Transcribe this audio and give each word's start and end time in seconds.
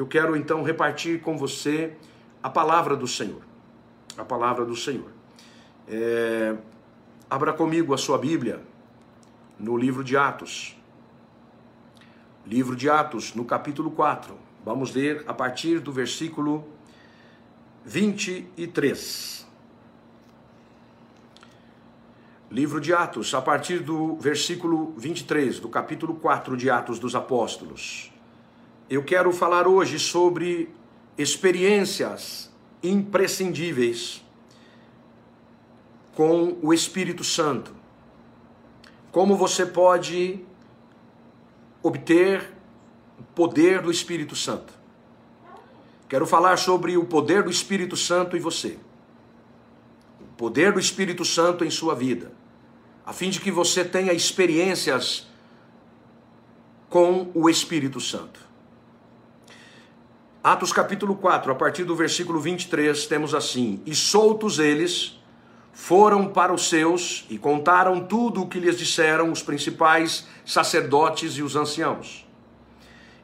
eu 0.00 0.06
quero 0.06 0.34
então 0.34 0.62
repartir 0.62 1.20
com 1.20 1.36
você 1.36 1.94
a 2.42 2.48
palavra 2.48 2.96
do 2.96 3.06
Senhor. 3.06 3.42
A 4.16 4.24
palavra 4.24 4.64
do 4.64 4.74
Senhor. 4.74 5.10
É, 5.86 6.56
abra 7.28 7.52
comigo 7.52 7.92
a 7.92 7.98
sua 7.98 8.16
Bíblia 8.16 8.62
no 9.58 9.76
livro 9.76 10.02
de 10.02 10.16
Atos. 10.16 10.74
Livro 12.46 12.74
de 12.74 12.88
Atos, 12.88 13.34
no 13.34 13.44
capítulo 13.44 13.90
4. 13.90 14.34
Vamos 14.64 14.94
ler 14.94 15.22
a 15.26 15.34
partir 15.34 15.80
do 15.80 15.92
versículo 15.92 16.66
23. 17.84 19.46
Livro 22.50 22.80
de 22.80 22.94
Atos, 22.94 23.34
a 23.34 23.42
partir 23.42 23.80
do 23.80 24.16
versículo 24.16 24.94
23, 24.96 25.60
do 25.60 25.68
capítulo 25.68 26.14
4 26.14 26.56
de 26.56 26.70
Atos 26.70 26.98
dos 26.98 27.14
Apóstolos. 27.14 28.10
Eu 28.90 29.02
quero 29.02 29.32
falar 29.32 29.66
hoje 29.66 29.98
sobre 29.98 30.68
experiências 31.16 32.50
imprescindíveis 32.82 34.22
com 36.14 36.58
o 36.60 36.74
Espírito 36.74 37.24
Santo. 37.24 37.74
Como 39.12 39.36
você 39.36 39.64
pode 39.64 40.44
obter 41.82 42.52
o 43.18 43.22
poder 43.22 43.80
do 43.80 43.90
Espírito 43.90 44.36
Santo. 44.36 44.72
Quero 46.08 46.26
falar 46.26 46.58
sobre 46.58 46.96
o 46.96 47.04
poder 47.04 47.42
do 47.44 47.50
Espírito 47.50 47.96
Santo 47.96 48.36
em 48.36 48.40
você. 48.40 48.76
O 50.20 50.36
poder 50.36 50.72
do 50.72 50.80
Espírito 50.80 51.24
Santo 51.24 51.64
em 51.64 51.70
sua 51.70 51.94
vida 51.94 52.32
a 53.10 53.12
fim 53.12 53.28
de 53.28 53.40
que 53.40 53.50
você 53.50 53.84
tenha 53.84 54.12
experiências 54.12 55.26
com 56.88 57.28
o 57.34 57.50
Espírito 57.50 58.00
Santo. 58.00 58.49
Atos 60.42 60.72
capítulo 60.72 61.14
4, 61.16 61.52
a 61.52 61.54
partir 61.54 61.84
do 61.84 61.94
versículo 61.94 62.40
23, 62.40 63.06
temos 63.06 63.34
assim: 63.34 63.82
E 63.84 63.94
soltos 63.94 64.58
eles 64.58 65.20
foram 65.70 66.28
para 66.28 66.50
os 66.50 66.66
seus 66.66 67.26
e 67.28 67.36
contaram 67.36 68.00
tudo 68.00 68.40
o 68.40 68.48
que 68.48 68.58
lhes 68.58 68.78
disseram 68.78 69.30
os 69.30 69.42
principais 69.42 70.26
sacerdotes 70.46 71.34
e 71.34 71.42
os 71.42 71.56
anciãos. 71.56 72.26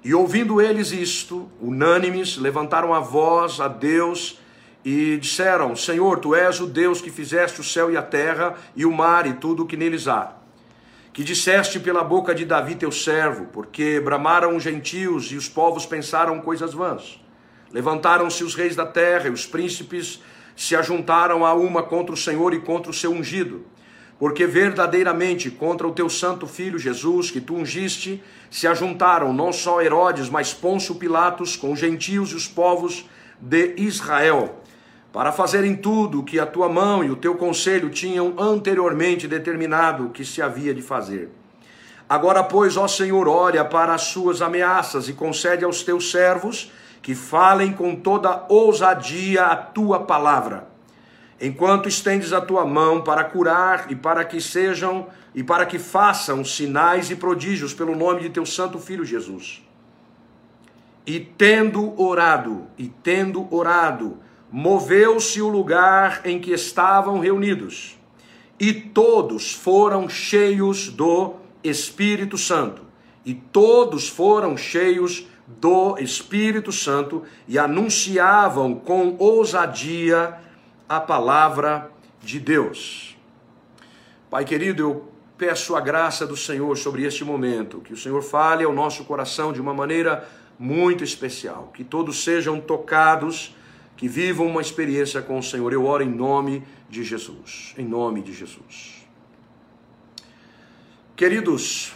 E 0.05 0.13
ouvindo 0.13 0.61
eles 0.61 0.93
isto, 0.93 1.51
unânimes, 1.59 2.37
levantaram 2.37 2.93
a 2.93 3.01
voz 3.01 3.63
a 3.63 3.69
Deus 3.69 4.39
e 4.85 5.17
disseram: 5.17 5.75
Senhor, 5.75 6.19
tu 6.19 6.35
és 6.35 6.61
o 6.61 6.67
Deus 6.67 7.01
que 7.01 7.11
fizeste 7.11 7.63
o 7.63 7.65
céu 7.65 7.91
e 7.91 7.97
a 7.97 8.03
terra 8.03 8.57
e 8.77 8.85
o 8.85 8.93
mar 8.93 9.27
e 9.27 9.33
tudo 9.33 9.63
o 9.63 9.67
que 9.67 9.75
neles 9.75 10.07
há. 10.07 10.36
Que 11.17 11.25
disseste 11.25 11.81
pela 11.81 12.05
boca 12.05 12.35
de 12.35 12.45
Davi 12.45 12.75
teu 12.75 12.93
servo, 12.93 13.47
porque 13.47 13.99
bramaram 13.99 14.55
os 14.55 14.63
gentios 14.63 15.33
e 15.33 15.37
os 15.37 15.49
povos 15.49 15.87
pensaram 15.87 16.43
coisas 16.43 16.75
vãs. 16.75 17.19
Levantaram-se 17.73 18.45
os 18.45 18.55
reis 18.55 18.77
da 18.77 18.85
terra 18.85 19.29
e 19.29 19.31
os 19.31 19.47
príncipes 19.47 20.21
se 20.55 20.77
ajuntaram 20.77 21.47
a 21.47 21.55
uma 21.55 21.83
contra 21.83 22.13
o 22.13 22.19
Senhor 22.19 22.53
e 22.53 22.61
contra 22.61 22.91
o 22.91 22.95
seu 22.95 23.13
ungido. 23.13 23.65
Porque 24.19 24.47
verdadeiramente 24.47 25.51
contra 25.51 25.89
o 25.89 25.93
teu 25.93 26.11
santo 26.11 26.47
filho 26.47 26.79
Jesus, 26.79 27.31
que 27.31 27.41
tu 27.41 27.55
ungiste, 27.55 28.23
se 28.51 28.67
ajuntaram 28.67 29.33
não 29.33 29.55
só 29.55 29.81
Herodes, 29.81 30.29
mas 30.29 30.53
Pôncio 30.53 30.97
Pilatos 30.97 31.57
com 31.57 31.73
os 31.73 31.79
gentios 31.79 32.33
e 32.33 32.35
os 32.35 32.47
povos 32.47 33.09
de 33.41 33.73
Israel 33.79 34.61
para 35.17 35.33
fazerem 35.33 35.75
tudo 35.75 36.21
o 36.21 36.23
que 36.23 36.39
a 36.39 36.45
tua 36.45 36.69
mão 36.69 37.03
e 37.03 37.11
o 37.11 37.17
teu 37.17 37.37
conselho 37.37 37.89
tinham 37.89 38.35
anteriormente 38.39 39.27
determinado 39.27 40.11
que 40.11 40.27
se 40.27 40.43
havia 40.43 40.75
de 40.75 40.83
fazer. 40.83 41.31
Agora, 42.07 42.45
pois, 42.45 42.77
ó 42.77 42.87
Senhor, 42.87 43.27
olha 43.27 43.65
para 43.65 43.95
as 43.95 44.03
suas 44.03 44.43
ameaças 44.43 45.09
e 45.09 45.15
concede 45.15 45.65
aos 45.65 45.83
teus 45.83 46.11
servos 46.11 46.71
que 47.01 47.15
falem 47.15 47.73
com 47.73 47.97
toda 47.97 48.45
ousadia 48.51 49.47
a 49.47 49.57
tua 49.57 50.01
palavra, 50.01 50.69
enquanto 51.41 51.89
estendes 51.89 52.35
a 52.35 52.41
tua 52.43 52.67
mão 52.67 53.01
para 53.01 53.25
curar 53.25 53.91
e 53.91 53.97
para 53.97 54.23
que 54.23 54.39
sejam 54.39 55.07
e 55.35 55.43
para 55.43 55.65
que 55.65 55.79
façam 55.79 56.45
sinais 56.45 57.11
e 57.11 57.17
prodígios 57.17 57.73
pelo 57.73 57.97
nome 57.97 58.21
de 58.21 58.29
teu 58.29 58.45
santo 58.45 58.79
filho 58.79 59.03
Jesus. 59.03 59.67
E 61.07 61.19
tendo 61.19 61.99
orado, 61.99 62.67
e 62.77 62.89
tendo 63.03 63.49
orado, 63.51 64.26
moveu-se 64.57 65.43
o 65.43 65.51
lugar 65.51 66.23
em 66.25 66.41
que 66.41 66.51
estavam 66.51 67.19
reunidos, 67.19 67.99
e 68.59 68.73
todos 68.73 69.53
foram 69.53 70.09
cheios 70.09 70.89
do 70.89 71.35
Espírito 71.63 72.39
Santo. 72.39 72.81
E 73.23 73.35
todos 73.35 74.09
foram 74.09 74.57
cheios 74.57 75.27
do 75.47 75.99
Espírito 75.99 76.73
Santo 76.73 77.23
e 77.47 77.59
anunciavam 77.59 78.75
com 78.75 79.15
ousadia 79.19 80.39
a 80.89 81.01
palavra 81.01 81.91
de 82.23 82.41
Deus. 82.41 83.15
Pai 84.31 84.47
querido, 84.47 84.83
eu 84.83 85.13
peço 85.37 85.77
a 85.77 85.83
graça 85.83 86.27
do 86.27 86.35
Senhor 86.35 86.79
sobre 86.79 87.05
este 87.05 87.23
momento, 87.27 87.83
que 87.83 87.93
o 87.93 87.97
Senhor 87.97 88.23
fale 88.23 88.65
ao 88.65 88.73
nosso 88.73 89.05
coração 89.05 89.53
de 89.53 89.61
uma 89.61 89.75
maneira 89.75 90.27
muito 90.59 91.05
especial, 91.05 91.71
que 91.75 91.85
todos 91.85 92.25
sejam 92.25 92.59
tocados 92.59 93.55
que 93.97 94.07
vivam 94.07 94.47
uma 94.47 94.61
experiência 94.61 95.23
com 95.23 95.39
o 95.39 95.43
Senhor. 95.43 95.73
Eu 95.73 95.87
oro 95.87 96.03
em 96.03 96.09
nome 96.09 96.63
de 96.89 97.03
Jesus. 97.03 97.75
Em 97.79 97.85
nome 97.85 98.23
de 98.23 98.33
Jesus. 98.33 99.07
Queridos, 101.17 101.95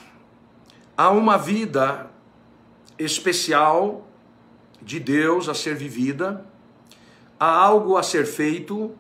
há 0.96 1.10
uma 1.10 1.36
vida 1.36 2.10
especial 2.98 4.08
de 4.80 4.98
Deus 4.98 5.48
a 5.48 5.54
ser 5.54 5.74
vivida, 5.74 6.46
há 7.38 7.50
algo 7.50 7.98
a 7.98 8.02
ser 8.02 8.24
feito, 8.24 8.94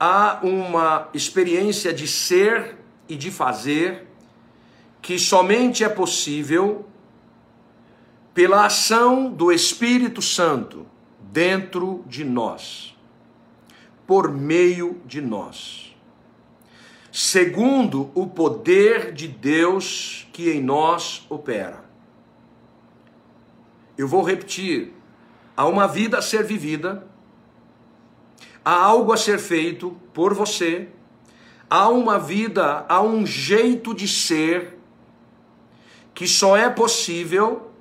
há 0.00 0.40
uma 0.42 1.08
experiência 1.14 1.92
de 1.92 2.08
ser 2.08 2.76
e 3.08 3.14
de 3.14 3.30
fazer 3.30 4.08
que 5.00 5.16
somente 5.16 5.84
é 5.84 5.88
possível 5.88 6.84
pela 8.34 8.66
ação 8.66 9.30
do 9.30 9.52
Espírito 9.52 10.20
Santo 10.20 10.86
dentro 11.30 12.04
de 12.06 12.24
nós, 12.24 12.96
por 14.06 14.30
meio 14.30 15.00
de 15.06 15.20
nós, 15.20 15.96
segundo 17.10 18.10
o 18.14 18.26
poder 18.26 19.12
de 19.12 19.28
Deus 19.28 20.26
que 20.32 20.50
em 20.50 20.62
nós 20.62 21.26
opera. 21.28 21.84
Eu 23.96 24.08
vou 24.08 24.22
repetir: 24.22 24.92
há 25.56 25.66
uma 25.66 25.86
vida 25.86 26.18
a 26.18 26.22
ser 26.22 26.44
vivida, 26.44 27.06
há 28.64 28.74
algo 28.74 29.12
a 29.12 29.16
ser 29.16 29.38
feito 29.38 29.96
por 30.12 30.34
você, 30.34 30.88
há 31.68 31.88
uma 31.88 32.18
vida, 32.18 32.84
há 32.88 33.02
um 33.02 33.26
jeito 33.26 33.94
de 33.94 34.08
ser 34.08 34.78
que 36.14 36.26
só 36.26 36.56
é 36.56 36.68
possível 36.68 37.71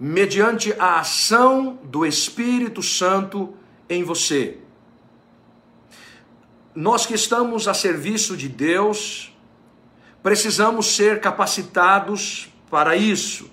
mediante 0.00 0.74
a 0.78 0.98
ação 1.00 1.78
do 1.84 2.06
Espírito 2.06 2.82
Santo 2.82 3.54
em 3.86 4.02
você. 4.02 4.56
Nós 6.74 7.04
que 7.04 7.12
estamos 7.12 7.68
a 7.68 7.74
serviço 7.74 8.34
de 8.34 8.48
Deus, 8.48 9.36
precisamos 10.22 10.86
ser 10.86 11.20
capacitados 11.20 12.50
para 12.70 12.96
isso. 12.96 13.50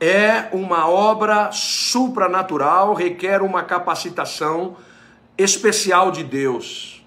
É 0.00 0.48
uma 0.50 0.88
obra 0.88 1.52
supranatural, 1.52 2.92
requer 2.92 3.40
uma 3.40 3.62
capacitação 3.62 4.76
especial 5.36 6.10
de 6.10 6.24
Deus. 6.24 7.06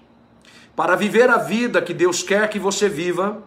Para 0.74 0.96
viver 0.96 1.28
a 1.28 1.36
vida 1.36 1.82
que 1.82 1.92
Deus 1.92 2.22
quer 2.22 2.48
que 2.48 2.58
você 2.58 2.88
viva, 2.88 3.42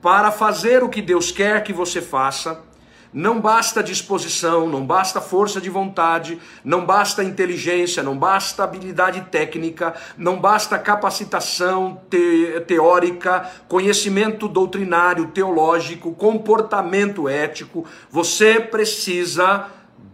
para 0.00 0.30
fazer 0.30 0.84
o 0.84 0.88
que 0.88 1.02
Deus 1.02 1.32
quer 1.32 1.64
que 1.64 1.72
você 1.72 2.00
faça, 2.00 2.69
não 3.12 3.40
basta 3.40 3.82
disposição, 3.82 4.68
não 4.68 4.86
basta 4.86 5.20
força 5.20 5.60
de 5.60 5.68
vontade, 5.68 6.38
não 6.64 6.86
basta 6.86 7.24
inteligência, 7.24 8.02
não 8.02 8.16
basta 8.16 8.62
habilidade 8.62 9.22
técnica, 9.30 9.94
não 10.16 10.40
basta 10.40 10.78
capacitação 10.78 12.00
te 12.08 12.60
teórica, 12.66 13.50
conhecimento 13.68 14.46
doutrinário, 14.46 15.28
teológico, 15.28 16.14
comportamento 16.14 17.28
ético. 17.28 17.84
Você 18.10 18.60
precisa 18.60 19.66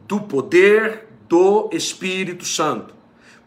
do 0.09 0.21
poder 0.21 1.07
do 1.29 1.69
Espírito 1.73 2.45
Santo 2.45 2.96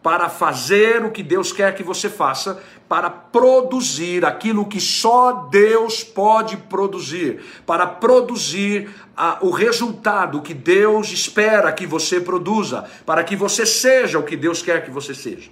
para 0.02 0.28
fazer 0.28 1.04
o 1.04 1.10
que 1.10 1.22
Deus 1.22 1.52
quer 1.52 1.74
que 1.74 1.82
você 1.82 2.08
faça, 2.08 2.62
para 2.88 3.10
produzir 3.10 4.24
aquilo 4.24 4.66
que 4.66 4.80
só 4.80 5.48
Deus 5.50 6.02
pode 6.02 6.56
produzir, 6.56 7.40
para 7.66 7.86
produzir 7.86 8.90
a, 9.16 9.38
o 9.42 9.50
resultado 9.50 10.40
que 10.40 10.54
Deus 10.54 11.12
espera 11.12 11.72
que 11.72 11.86
você 11.86 12.20
produza, 12.20 12.84
para 13.04 13.22
que 13.22 13.36
você 13.36 13.66
seja 13.66 14.18
o 14.18 14.24
que 14.24 14.36
Deus 14.36 14.62
quer 14.62 14.84
que 14.84 14.90
você 14.90 15.14
seja. 15.14 15.50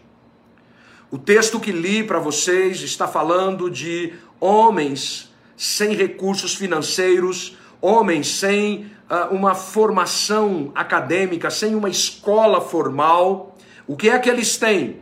O 1.11 1.17
texto 1.17 1.61
que 1.61 1.73
li 1.73 2.03
para 2.03 2.19
vocês 2.19 2.83
está 2.83 3.07
falando 3.07 3.71
de 3.71 4.13
homens 4.41 5.33
sem 5.57 5.95
recursos 5.95 6.55
financeiros, 6.55 7.57
homens 7.81 8.29
sem 8.29 8.91
uh, 9.11 9.35
uma 9.35 9.55
formação 9.55 10.71
acadêmica, 10.75 11.51
sem 11.51 11.75
uma 11.75 11.89
escola 11.89 12.61
formal, 12.61 13.48
o 13.89 13.97
que 13.97 14.11
é 14.11 14.19
que 14.19 14.29
eles 14.29 14.59
têm? 14.59 15.01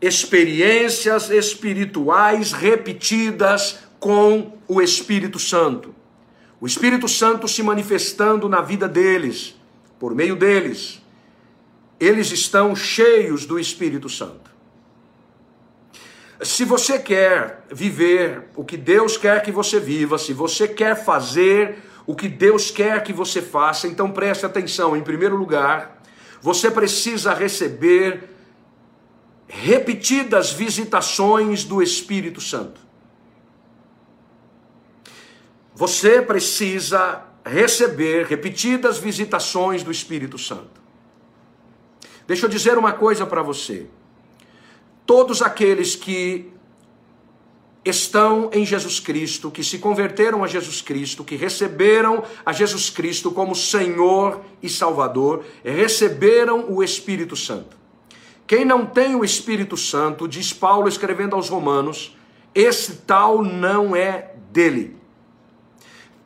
Experiências 0.00 1.28
espirituais 1.28 2.52
repetidas 2.52 3.80
com 4.00 4.58
o 4.66 4.80
Espírito 4.80 5.38
Santo. 5.38 5.94
O 6.58 6.66
Espírito 6.66 7.06
Santo 7.06 7.46
se 7.46 7.62
manifestando 7.62 8.48
na 8.48 8.62
vida 8.62 8.88
deles, 8.88 9.54
por 9.98 10.14
meio 10.14 10.34
deles. 10.34 11.02
Eles 12.00 12.32
estão 12.32 12.74
cheios 12.74 13.44
do 13.44 13.58
Espírito 13.58 14.08
Santo. 14.08 14.50
Se 16.42 16.64
você 16.64 16.98
quer 16.98 17.66
viver 17.70 18.44
o 18.56 18.64
que 18.64 18.78
Deus 18.78 19.18
quer 19.18 19.42
que 19.42 19.52
você 19.52 19.78
viva, 19.78 20.16
se 20.16 20.32
você 20.32 20.66
quer 20.66 20.96
fazer 21.04 21.82
o 22.06 22.14
que 22.14 22.26
Deus 22.26 22.70
quer 22.70 23.02
que 23.02 23.12
você 23.12 23.42
faça, 23.42 23.86
então 23.86 24.10
preste 24.10 24.46
atenção. 24.46 24.96
Em 24.96 25.02
primeiro 25.02 25.36
lugar, 25.36 25.99
você 26.40 26.70
precisa 26.70 27.34
receber 27.34 28.30
repetidas 29.46 30.52
visitações 30.52 31.64
do 31.64 31.82
Espírito 31.82 32.40
Santo. 32.40 32.80
Você 35.74 36.22
precisa 36.22 37.22
receber 37.44 38.26
repetidas 38.26 38.98
visitações 38.98 39.82
do 39.82 39.90
Espírito 39.90 40.38
Santo. 40.38 40.80
Deixa 42.26 42.46
eu 42.46 42.50
dizer 42.50 42.78
uma 42.78 42.92
coisa 42.92 43.26
para 43.26 43.42
você. 43.42 43.86
Todos 45.04 45.42
aqueles 45.42 45.96
que 45.96 46.52
estão 47.84 48.50
em 48.52 48.64
Jesus 48.64 49.00
Cristo, 49.00 49.50
que 49.50 49.64
se 49.64 49.78
converteram 49.78 50.44
a 50.44 50.46
Jesus 50.46 50.82
Cristo, 50.82 51.24
que 51.24 51.36
receberam 51.36 52.22
a 52.44 52.52
Jesus 52.52 52.90
Cristo 52.90 53.30
como 53.30 53.54
Senhor 53.54 54.42
e 54.62 54.68
Salvador, 54.68 55.44
receberam 55.64 56.66
o 56.68 56.82
Espírito 56.82 57.34
Santo. 57.34 57.76
Quem 58.46 58.64
não 58.64 58.84
tem 58.84 59.14
o 59.14 59.24
Espírito 59.24 59.76
Santo, 59.76 60.28
diz 60.28 60.52
Paulo 60.52 60.88
escrevendo 60.88 61.36
aos 61.36 61.48
Romanos, 61.48 62.16
esse 62.54 62.96
tal 63.06 63.42
não 63.42 63.96
é 63.96 64.34
dele 64.50 64.99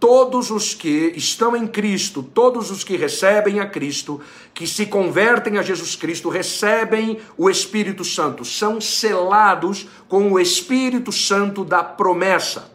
todos 0.05 0.51
os 0.51 0.75
que 0.75 1.15
estão 1.17 1.57
em 1.57 1.67
Cristo, 1.67 2.23
todos 2.23 2.71
os 2.71 2.85
que 2.85 2.95
recebem 2.95 3.59
a 3.59 3.65
Cristo, 3.65 4.21
que 4.53 4.67
se 4.67 4.85
convertem 4.85 5.57
a 5.57 5.63
Jesus 5.63 5.97
Cristo, 5.97 6.29
recebem 6.29 7.21
o 7.39 7.49
Espírito 7.49 8.05
Santo, 8.05 8.45
são 8.45 8.83
selados 8.83 9.89
com 10.07 10.31
o 10.31 10.39
Espírito 10.39 11.11
Santo 11.11 11.65
da 11.65 11.83
promessa. 11.83 12.71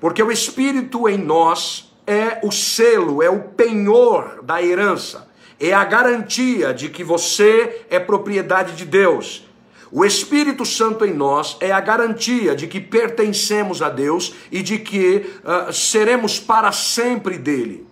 Porque 0.00 0.20
o 0.20 0.32
Espírito 0.32 1.08
em 1.08 1.18
nós 1.18 1.94
é 2.04 2.40
o 2.42 2.50
selo, 2.50 3.22
é 3.22 3.30
o 3.30 3.44
penhor 3.50 4.42
da 4.42 4.60
herança, 4.60 5.28
é 5.60 5.72
a 5.72 5.84
garantia 5.84 6.74
de 6.74 6.88
que 6.88 7.04
você 7.04 7.86
é 7.88 8.00
propriedade 8.00 8.74
de 8.74 8.84
Deus 8.84 9.47
o 9.90 10.04
Espírito 10.04 10.66
Santo 10.66 11.04
em 11.04 11.14
nós 11.14 11.56
é 11.60 11.72
a 11.72 11.80
garantia 11.80 12.54
de 12.54 12.66
que 12.66 12.80
pertencemos 12.80 13.80
a 13.80 13.88
Deus 13.88 14.34
e 14.52 14.62
de 14.62 14.78
que 14.78 15.26
uh, 15.42 15.72
seremos 15.72 16.38
para 16.38 16.70
sempre 16.72 17.38
dele. 17.38 17.86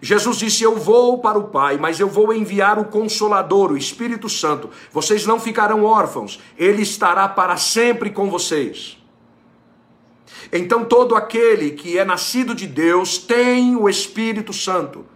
Jesus 0.00 0.38
disse: 0.38 0.64
Eu 0.64 0.76
vou 0.76 1.18
para 1.18 1.38
o 1.38 1.44
Pai, 1.44 1.78
mas 1.78 2.00
eu 2.00 2.08
vou 2.08 2.34
enviar 2.34 2.76
o 2.80 2.86
Consolador, 2.86 3.70
o 3.70 3.76
Espírito 3.76 4.28
Santo. 4.28 4.68
Vocês 4.90 5.24
não 5.24 5.38
ficarão 5.38 5.84
órfãos, 5.84 6.40
ele 6.58 6.82
estará 6.82 7.28
para 7.28 7.56
sempre 7.56 8.10
com 8.10 8.28
vocês. 8.28 8.98
Então, 10.52 10.84
todo 10.84 11.14
aquele 11.14 11.70
que 11.70 11.96
é 11.96 12.04
nascido 12.04 12.52
de 12.54 12.66
Deus 12.66 13.16
tem 13.16 13.76
o 13.76 13.88
Espírito 13.88 14.52
Santo. 14.52 15.06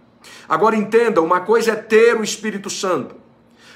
Agora 0.47 0.77
entenda: 0.77 1.21
uma 1.21 1.41
coisa 1.41 1.73
é 1.73 1.75
ter 1.75 2.17
o 2.17 2.23
Espírito 2.23 2.69
Santo, 2.69 3.13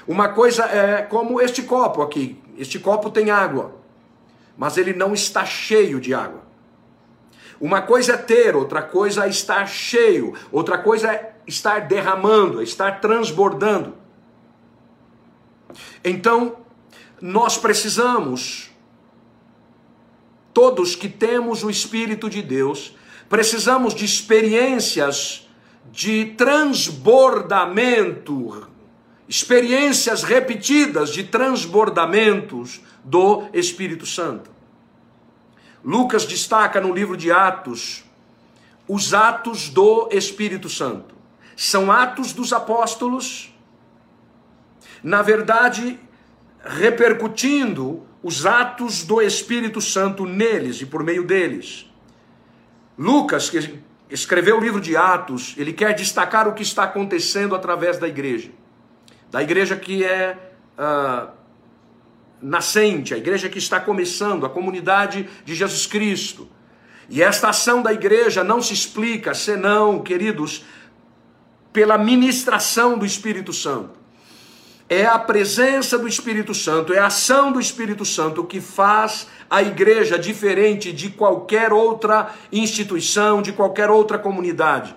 uma 0.06 0.28
coisa 0.28 0.64
é 0.64 1.02
como 1.02 1.40
este 1.40 1.62
copo 1.62 2.02
aqui. 2.02 2.40
Este 2.58 2.78
copo 2.78 3.10
tem 3.10 3.30
água, 3.30 3.74
mas 4.56 4.76
ele 4.76 4.92
não 4.92 5.14
está 5.14 5.44
cheio 5.44 6.00
de 6.00 6.12
água. 6.12 6.42
Uma 7.60 7.82
coisa 7.82 8.14
é 8.14 8.16
ter, 8.16 8.56
outra 8.56 8.82
coisa 8.82 9.26
é 9.26 9.28
estar 9.28 9.66
cheio, 9.66 10.34
outra 10.50 10.78
coisa 10.78 11.12
é 11.12 11.36
estar 11.46 11.80
derramando, 11.80 12.60
é 12.60 12.64
estar 12.64 13.00
transbordando. 13.00 13.94
Então, 16.04 16.56
nós 17.20 17.56
precisamos, 17.56 18.72
todos 20.52 20.96
que 20.96 21.08
temos 21.08 21.62
o 21.62 21.70
Espírito 21.70 22.28
de 22.28 22.42
Deus, 22.42 22.96
precisamos 23.28 23.94
de 23.94 24.04
experiências 24.04 25.48
de 25.92 26.34
transbordamento 26.36 28.66
experiências 29.32 30.22
repetidas 30.24 31.08
de 31.08 31.24
transbordamentos 31.24 32.82
do 33.02 33.48
Espírito 33.54 34.04
Santo. 34.04 34.50
Lucas 35.82 36.26
destaca 36.26 36.82
no 36.82 36.92
livro 36.92 37.16
de 37.16 37.32
Atos 37.32 38.04
os 38.86 39.14
atos 39.14 39.70
do 39.70 40.10
Espírito 40.12 40.68
Santo. 40.68 41.14
São 41.56 41.90
atos 41.90 42.34
dos 42.34 42.52
apóstolos, 42.52 43.56
na 45.02 45.22
verdade, 45.22 45.98
repercutindo 46.62 48.06
os 48.22 48.44
atos 48.44 49.02
do 49.02 49.22
Espírito 49.22 49.80
Santo 49.80 50.26
neles 50.26 50.82
e 50.82 50.84
por 50.84 51.02
meio 51.02 51.24
deles. 51.24 51.90
Lucas, 52.98 53.48
que 53.48 53.78
escreveu 54.10 54.58
o 54.58 54.60
livro 54.60 54.78
de 54.78 54.94
Atos, 54.94 55.54
ele 55.56 55.72
quer 55.72 55.94
destacar 55.94 56.46
o 56.46 56.52
que 56.52 56.62
está 56.62 56.82
acontecendo 56.82 57.54
através 57.54 57.96
da 57.96 58.06
igreja 58.06 58.60
da 59.32 59.42
igreja 59.42 59.74
que 59.74 60.04
é 60.04 60.36
uh, 60.78 61.30
nascente, 62.42 63.14
a 63.14 63.16
igreja 63.16 63.48
que 63.48 63.58
está 63.58 63.80
começando, 63.80 64.44
a 64.44 64.50
comunidade 64.50 65.26
de 65.42 65.54
Jesus 65.54 65.86
Cristo. 65.86 66.46
E 67.08 67.22
esta 67.22 67.48
ação 67.48 67.80
da 67.80 67.94
igreja 67.94 68.44
não 68.44 68.60
se 68.60 68.74
explica 68.74 69.32
senão, 69.32 70.02
queridos, 70.02 70.66
pela 71.72 71.96
ministração 71.96 72.98
do 72.98 73.06
Espírito 73.06 73.54
Santo. 73.54 74.02
É 74.86 75.06
a 75.06 75.18
presença 75.18 75.98
do 75.98 76.06
Espírito 76.06 76.52
Santo, 76.52 76.92
é 76.92 76.98
a 76.98 77.06
ação 77.06 77.50
do 77.50 77.58
Espírito 77.58 78.04
Santo 78.04 78.44
que 78.44 78.60
faz 78.60 79.26
a 79.48 79.62
igreja 79.62 80.18
diferente 80.18 80.92
de 80.92 81.08
qualquer 81.08 81.72
outra 81.72 82.34
instituição, 82.52 83.40
de 83.40 83.52
qualquer 83.52 83.88
outra 83.88 84.18
comunidade. 84.18 84.94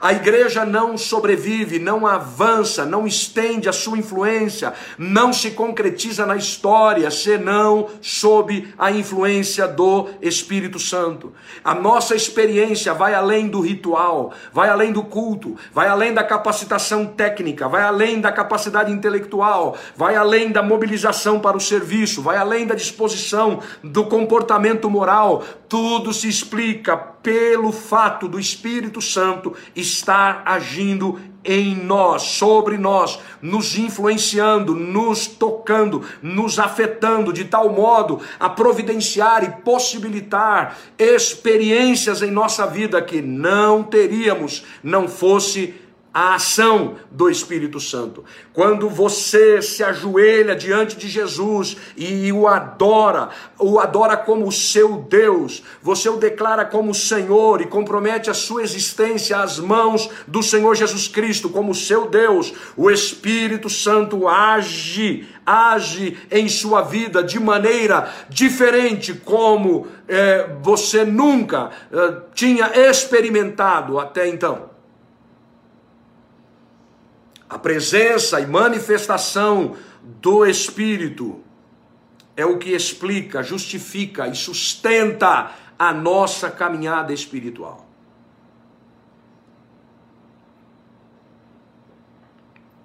A 0.00 0.14
igreja 0.14 0.64
não 0.64 0.96
sobrevive, 0.96 1.78
não 1.78 2.06
avança, 2.06 2.86
não 2.86 3.06
estende 3.06 3.68
a 3.68 3.72
sua 3.72 3.98
influência, 3.98 4.72
não 4.96 5.30
se 5.30 5.50
concretiza 5.50 6.24
na 6.24 6.36
história, 6.36 7.10
senão 7.10 7.86
sob 8.00 8.72
a 8.78 8.90
influência 8.90 9.68
do 9.68 10.08
Espírito 10.22 10.78
Santo. 10.78 11.34
A 11.62 11.74
nossa 11.74 12.14
experiência 12.14 12.94
vai 12.94 13.12
além 13.12 13.48
do 13.48 13.60
ritual, 13.60 14.32
vai 14.50 14.70
além 14.70 14.90
do 14.90 15.02
culto, 15.02 15.56
vai 15.70 15.88
além 15.88 16.14
da 16.14 16.24
capacitação 16.24 17.04
técnica, 17.04 17.68
vai 17.68 17.82
além 17.82 18.22
da 18.22 18.32
capacidade 18.32 18.90
intelectual, 18.90 19.76
vai 19.94 20.16
além 20.16 20.50
da 20.50 20.62
mobilização 20.62 21.38
para 21.38 21.58
o 21.58 21.60
serviço, 21.60 22.22
vai 22.22 22.38
além 22.38 22.66
da 22.66 22.74
disposição 22.74 23.60
do 23.84 24.06
comportamento 24.06 24.88
moral. 24.88 25.44
Tudo 25.68 26.14
se 26.14 26.26
explica 26.26 26.96
pelo 27.22 27.72
fato 27.72 28.26
do 28.26 28.38
Espírito 28.38 29.00
Santo 29.00 29.54
estar 29.74 30.42
agindo 30.46 31.20
em 31.44 31.74
nós, 31.74 32.22
sobre 32.22 32.76
nós, 32.76 33.18
nos 33.40 33.78
influenciando, 33.78 34.74
nos 34.74 35.26
tocando, 35.26 36.04
nos 36.22 36.58
afetando 36.58 37.32
de 37.32 37.44
tal 37.44 37.70
modo 37.70 38.20
a 38.38 38.48
providenciar 38.48 39.44
e 39.44 39.62
possibilitar 39.62 40.76
experiências 40.98 42.20
em 42.22 42.30
nossa 42.30 42.66
vida 42.66 43.00
que 43.00 43.22
não 43.22 43.82
teríamos 43.82 44.64
não 44.82 45.08
fosse 45.08 45.74
a 46.12 46.34
ação 46.34 46.96
do 47.10 47.30
Espírito 47.30 47.78
Santo. 47.78 48.24
Quando 48.52 48.88
você 48.88 49.62
se 49.62 49.84
ajoelha 49.84 50.56
diante 50.56 50.96
de 50.96 51.08
Jesus 51.08 51.76
e 51.96 52.32
o 52.32 52.48
adora, 52.48 53.28
o 53.58 53.78
adora 53.78 54.16
como 54.16 54.50
seu 54.50 54.96
Deus, 55.08 55.62
você 55.80 56.08
o 56.08 56.16
declara 56.16 56.64
como 56.64 56.92
Senhor 56.92 57.60
e 57.60 57.66
compromete 57.66 58.28
a 58.28 58.34
sua 58.34 58.62
existência 58.62 59.38
às 59.38 59.58
mãos 59.60 60.10
do 60.26 60.42
Senhor 60.42 60.74
Jesus 60.74 61.06
Cristo 61.06 61.48
como 61.48 61.74
seu 61.74 62.08
Deus, 62.08 62.52
o 62.76 62.90
Espírito 62.90 63.70
Santo 63.70 64.26
age, 64.26 65.28
age 65.46 66.18
em 66.30 66.48
sua 66.48 66.82
vida 66.82 67.22
de 67.22 67.38
maneira 67.38 68.12
diferente, 68.28 69.14
como 69.14 69.86
é, 70.08 70.50
você 70.60 71.04
nunca 71.04 71.70
é, 71.92 72.16
tinha 72.34 72.72
experimentado 72.88 73.98
até 73.98 74.28
então. 74.28 74.69
A 77.50 77.58
presença 77.58 78.40
e 78.40 78.46
manifestação 78.46 79.76
do 80.00 80.46
Espírito 80.46 81.42
é 82.36 82.46
o 82.46 82.58
que 82.58 82.70
explica, 82.70 83.42
justifica 83.42 84.28
e 84.28 84.36
sustenta 84.36 85.50
a 85.76 85.92
nossa 85.92 86.48
caminhada 86.48 87.12
espiritual. 87.12 87.88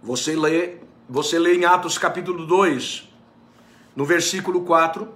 Você 0.02 0.36
lê, 0.36 0.78
você 1.08 1.38
lê 1.38 1.56
em 1.56 1.66
Atos 1.66 2.00
capítulo 2.00 2.48
2, 2.48 3.08
no 3.96 4.04
versículo 4.04 4.62
4. 4.62 5.08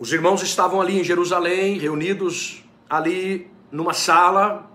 Os 0.00 0.12
irmãos 0.12 0.42
estavam 0.42 0.80
ali 0.80 1.00
em 1.00 1.04
Jerusalém, 1.04 1.78
reunidos 1.78 2.64
ali 2.88 3.50
numa 3.70 3.92
sala, 3.92 4.69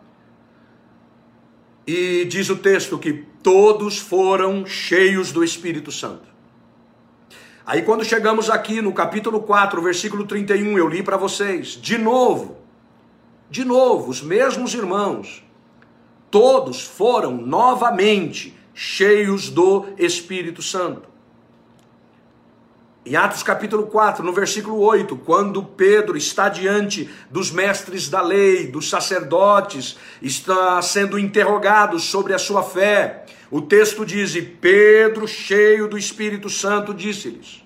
e 1.87 2.25
diz 2.25 2.49
o 2.49 2.55
texto 2.55 2.97
que 2.97 3.25
todos 3.43 3.99
foram 3.99 4.65
cheios 4.65 5.31
do 5.31 5.43
Espírito 5.43 5.91
Santo. 5.91 6.23
Aí 7.65 7.81
quando 7.81 8.03
chegamos 8.03 8.49
aqui 8.49 8.81
no 8.81 8.93
capítulo 8.93 9.41
4, 9.41 9.81
versículo 9.81 10.25
31, 10.25 10.77
eu 10.77 10.87
li 10.87 11.01
para 11.01 11.17
vocês, 11.17 11.69
de 11.69 11.97
novo, 11.97 12.57
de 13.49 13.63
novo, 13.63 14.09
os 14.09 14.21
mesmos 14.21 14.73
irmãos, 14.73 15.43
todos 16.29 16.83
foram 16.83 17.31
novamente 17.37 18.55
cheios 18.73 19.49
do 19.49 19.85
Espírito 19.97 20.61
Santo. 20.61 21.14
Em 23.07 23.15
Atos 23.15 23.43
capítulo 23.43 23.85
4, 23.85 24.25
no 24.25 24.33
versículo 24.33 24.79
8, 24.79 25.15
quando 25.17 25.61
Pedro 25.61 26.17
está 26.17 26.49
diante 26.49 27.07
dos 27.29 27.51
mestres 27.51 28.09
da 28.09 28.19
lei, 28.19 28.65
dos 28.65 28.89
sacerdotes, 28.89 29.95
está 30.19 30.81
sendo 30.81 31.19
interrogado 31.19 31.99
sobre 31.99 32.33
a 32.33 32.39
sua 32.39 32.63
fé, 32.63 33.25
o 33.51 33.61
texto 33.61 34.03
diz: 34.03 34.33
E 34.33 34.41
Pedro, 34.41 35.27
cheio 35.27 35.87
do 35.87 35.99
Espírito 35.99 36.49
Santo, 36.49 36.95
disse-lhes. 36.95 37.63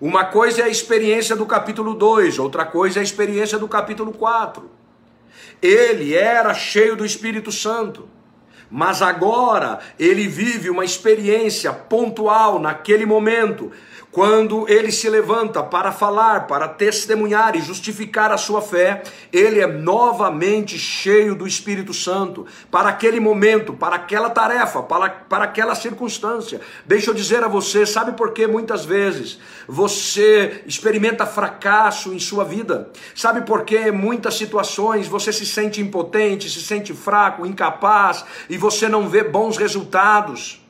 Uma 0.00 0.26
coisa 0.26 0.60
é 0.60 0.64
a 0.66 0.68
experiência 0.68 1.34
do 1.34 1.44
capítulo 1.44 1.92
2, 1.92 2.38
outra 2.38 2.64
coisa 2.64 2.98
é 2.98 3.00
a 3.00 3.04
experiência 3.04 3.58
do 3.58 3.66
capítulo 3.66 4.12
4. 4.12 4.70
Ele 5.60 6.14
era 6.14 6.54
cheio 6.54 6.94
do 6.94 7.04
Espírito 7.04 7.50
Santo. 7.50 8.08
Mas 8.70 9.00
agora 9.00 9.78
ele 9.98 10.26
vive 10.26 10.70
uma 10.70 10.84
experiência 10.84 11.72
pontual 11.72 12.58
naquele 12.58 13.06
momento, 13.06 13.70
quando 14.16 14.66
ele 14.66 14.90
se 14.90 15.10
levanta 15.10 15.62
para 15.62 15.92
falar, 15.92 16.46
para 16.46 16.66
testemunhar 16.66 17.54
e 17.54 17.60
justificar 17.60 18.32
a 18.32 18.38
sua 18.38 18.62
fé, 18.62 19.02
ele 19.30 19.60
é 19.60 19.66
novamente 19.66 20.78
cheio 20.78 21.34
do 21.34 21.46
Espírito 21.46 21.92
Santo 21.92 22.46
para 22.70 22.88
aquele 22.88 23.20
momento, 23.20 23.74
para 23.74 23.96
aquela 23.96 24.30
tarefa, 24.30 24.82
para, 24.82 25.10
para 25.10 25.44
aquela 25.44 25.74
circunstância. 25.74 26.62
Deixa 26.86 27.10
eu 27.10 27.14
dizer 27.14 27.44
a 27.44 27.48
você, 27.48 27.84
sabe 27.84 28.12
por 28.12 28.32
que 28.32 28.46
muitas 28.46 28.86
vezes 28.86 29.38
você 29.68 30.62
experimenta 30.64 31.26
fracasso 31.26 32.14
em 32.14 32.18
sua 32.18 32.42
vida? 32.42 32.90
Sabe 33.14 33.42
por 33.42 33.66
que 33.66 33.90
muitas 33.90 34.38
situações 34.38 35.06
você 35.06 35.30
se 35.30 35.44
sente 35.44 35.82
impotente, 35.82 36.48
se 36.48 36.62
sente 36.62 36.94
fraco, 36.94 37.44
incapaz 37.44 38.24
e 38.48 38.56
você 38.56 38.88
não 38.88 39.10
vê 39.10 39.22
bons 39.22 39.58
resultados? 39.58 40.65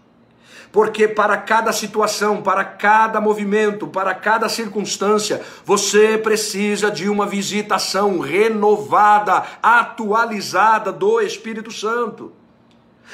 Porque 0.76 1.08
para 1.08 1.38
cada 1.38 1.72
situação, 1.72 2.42
para 2.42 2.62
cada 2.62 3.18
movimento, 3.18 3.86
para 3.86 4.12
cada 4.12 4.46
circunstância, 4.46 5.40
você 5.64 6.18
precisa 6.18 6.90
de 6.90 7.08
uma 7.08 7.26
visitação 7.26 8.18
renovada, 8.18 9.42
atualizada 9.62 10.92
do 10.92 11.18
Espírito 11.22 11.70
Santo. 11.70 12.30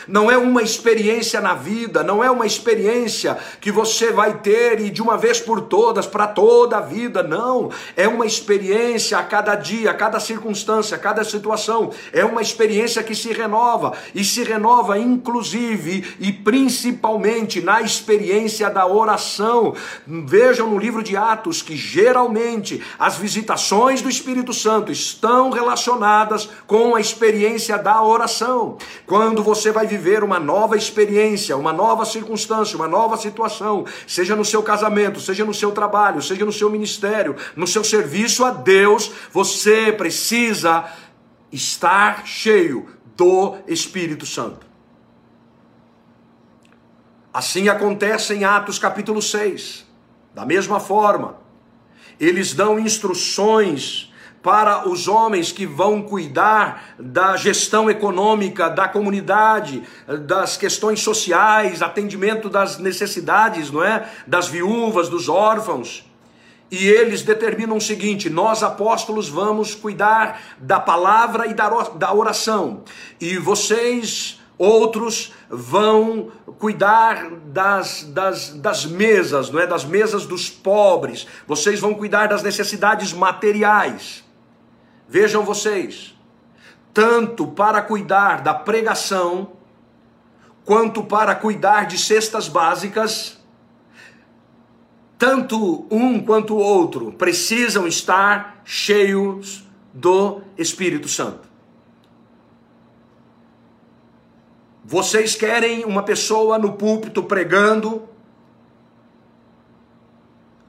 Não 0.08 0.30
é 0.30 0.36
uma 0.36 0.62
experiência 0.62 1.40
na 1.40 1.54
vida, 1.54 2.02
não 2.02 2.24
é 2.24 2.30
uma 2.30 2.46
experiência 2.46 3.38
que 3.60 3.70
você 3.70 4.10
vai 4.10 4.38
ter 4.38 4.80
e 4.80 4.90
de 4.90 5.00
uma 5.00 5.16
vez 5.16 5.38
por 5.38 5.60
todas, 5.60 6.06
para 6.06 6.26
toda 6.26 6.78
a 6.78 6.80
vida, 6.80 7.22
não. 7.22 7.70
É 7.96 8.08
uma 8.08 8.26
experiência 8.26 9.18
a 9.18 9.22
cada 9.22 9.54
dia, 9.54 9.90
a 9.90 9.94
cada 9.94 10.18
circunstância, 10.18 10.96
a 10.96 11.00
cada 11.00 11.22
situação. 11.22 11.90
É 12.12 12.24
uma 12.24 12.42
experiência 12.42 13.02
que 13.02 13.14
se 13.14 13.32
renova 13.32 13.92
e 14.14 14.24
se 14.24 14.42
renova 14.42 14.98
inclusive 14.98 16.16
e 16.18 16.32
principalmente 16.32 17.60
na 17.60 17.80
experiência 17.80 18.68
da 18.68 18.86
oração. 18.86 19.74
Vejam 20.06 20.70
no 20.70 20.78
livro 20.78 21.02
de 21.02 21.16
Atos 21.16 21.62
que 21.62 21.76
geralmente 21.76 22.82
as 22.98 23.16
visitações 23.16 24.02
do 24.02 24.08
Espírito 24.08 24.52
Santo 24.52 24.90
estão 24.90 25.50
relacionadas 25.50 26.48
com 26.66 26.96
a 26.96 27.00
experiência 27.00 27.78
da 27.78 28.02
oração. 28.02 28.76
Quando 29.06 29.42
você 29.42 29.70
vai 29.70 29.81
viver 29.86 30.22
uma 30.22 30.38
nova 30.38 30.76
experiência, 30.76 31.56
uma 31.56 31.72
nova 31.72 32.04
circunstância, 32.04 32.76
uma 32.76 32.88
nova 32.88 33.16
situação, 33.16 33.84
seja 34.06 34.36
no 34.36 34.44
seu 34.44 34.62
casamento, 34.62 35.20
seja 35.20 35.44
no 35.44 35.54
seu 35.54 35.72
trabalho, 35.72 36.22
seja 36.22 36.44
no 36.44 36.52
seu 36.52 36.70
ministério, 36.70 37.36
no 37.56 37.66
seu 37.66 37.82
serviço 37.82 38.44
a 38.44 38.50
Deus, 38.50 39.10
você 39.32 39.92
precisa 39.92 40.84
estar 41.50 42.26
cheio 42.26 42.88
do 43.16 43.56
Espírito 43.66 44.26
Santo. 44.26 44.66
Assim 47.32 47.68
acontece 47.68 48.34
em 48.34 48.44
Atos 48.44 48.78
capítulo 48.78 49.22
6. 49.22 49.86
Da 50.34 50.44
mesma 50.44 50.78
forma, 50.78 51.36
eles 52.20 52.52
dão 52.52 52.78
instruções 52.78 54.11
para 54.42 54.88
os 54.88 55.06
homens 55.06 55.52
que 55.52 55.64
vão 55.64 56.02
cuidar 56.02 56.94
da 56.98 57.36
gestão 57.36 57.88
econômica 57.88 58.68
da 58.68 58.88
comunidade, 58.88 59.82
das 60.26 60.56
questões 60.56 61.00
sociais, 61.00 61.80
atendimento 61.80 62.50
das 62.50 62.78
necessidades, 62.78 63.70
não 63.70 63.84
é? 63.84 64.08
Das 64.26 64.48
viúvas, 64.48 65.08
dos 65.08 65.28
órfãos. 65.28 66.04
E 66.72 66.88
eles 66.88 67.22
determinam 67.22 67.76
o 67.76 67.80
seguinte: 67.80 68.28
nós 68.28 68.62
apóstolos 68.62 69.28
vamos 69.28 69.74
cuidar 69.74 70.40
da 70.58 70.80
palavra 70.80 71.46
e 71.46 71.54
da 71.54 72.12
oração, 72.12 72.82
e 73.20 73.36
vocês, 73.36 74.40
outros, 74.58 75.32
vão 75.48 76.32
cuidar 76.58 77.30
das, 77.46 78.04
das, 78.04 78.54
das 78.54 78.86
mesas, 78.86 79.50
não 79.50 79.60
é? 79.60 79.66
Das 79.66 79.84
mesas 79.84 80.24
dos 80.26 80.48
pobres, 80.48 81.26
vocês 81.46 81.78
vão 81.78 81.94
cuidar 81.94 82.26
das 82.26 82.42
necessidades 82.42 83.12
materiais. 83.12 84.24
Vejam 85.12 85.44
vocês, 85.44 86.18
tanto 86.94 87.46
para 87.46 87.82
cuidar 87.82 88.40
da 88.40 88.54
pregação, 88.54 89.52
quanto 90.64 91.04
para 91.04 91.34
cuidar 91.34 91.84
de 91.84 91.98
cestas 91.98 92.48
básicas, 92.48 93.38
tanto 95.18 95.86
um 95.90 96.18
quanto 96.18 96.54
o 96.54 96.58
outro 96.58 97.12
precisam 97.12 97.86
estar 97.86 98.62
cheios 98.64 99.68
do 99.92 100.40
Espírito 100.56 101.08
Santo. 101.08 101.46
Vocês 104.82 105.34
querem 105.34 105.84
uma 105.84 106.02
pessoa 106.02 106.58
no 106.58 106.72
púlpito 106.72 107.22
pregando, 107.22 108.08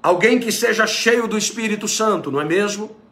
alguém 0.01 0.37
que 0.37 0.51
seja 0.51 0.85
cheio 0.85 1.29
do 1.29 1.37
Espírito 1.37 1.87
Santo, 1.87 2.29
não 2.29 2.41
é 2.41 2.45
mesmo? 2.45 3.02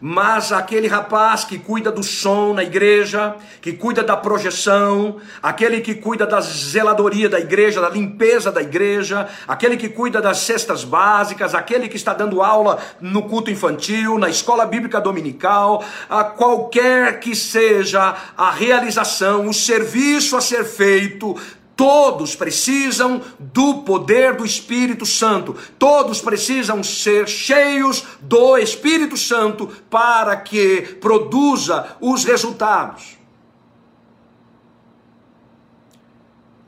Mas 0.00 0.52
aquele 0.52 0.86
rapaz 0.86 1.44
que 1.44 1.58
cuida 1.58 1.90
do 1.90 2.02
som 2.02 2.52
na 2.54 2.62
igreja, 2.62 3.34
que 3.60 3.72
cuida 3.72 4.02
da 4.02 4.16
projeção, 4.16 5.16
aquele 5.42 5.80
que 5.80 5.94
cuida 5.94 6.26
da 6.26 6.40
zeladoria 6.40 7.28
da 7.28 7.40
igreja, 7.40 7.80
da 7.80 7.88
limpeza 7.88 8.52
da 8.52 8.60
igreja, 8.60 9.28
aquele 9.46 9.76
que 9.76 9.88
cuida 9.88 10.20
das 10.20 10.38
cestas 10.38 10.84
básicas, 10.84 11.54
aquele 11.54 11.88
que 11.88 11.96
está 11.96 12.12
dando 12.12 12.42
aula 12.42 12.78
no 13.00 13.22
culto 13.22 13.50
infantil, 13.50 14.18
na 14.18 14.28
escola 14.28 14.66
bíblica 14.66 15.00
dominical, 15.00 15.84
a 16.08 16.24
qualquer 16.24 17.20
que 17.20 17.34
seja 17.34 18.14
a 18.36 18.50
realização, 18.50 19.46
o 19.48 19.54
serviço 19.54 20.36
a 20.36 20.40
ser 20.40 20.64
feito, 20.64 21.36
Todos 21.76 22.34
precisam 22.34 23.20
do 23.38 23.82
poder 23.82 24.34
do 24.34 24.46
Espírito 24.46 25.04
Santo. 25.04 25.54
Todos 25.78 26.22
precisam 26.22 26.82
ser 26.82 27.28
cheios 27.28 28.02
do 28.18 28.56
Espírito 28.56 29.14
Santo 29.14 29.68
para 29.90 30.34
que 30.38 30.80
produza 31.00 31.96
os 32.00 32.24
resultados. 32.24 33.18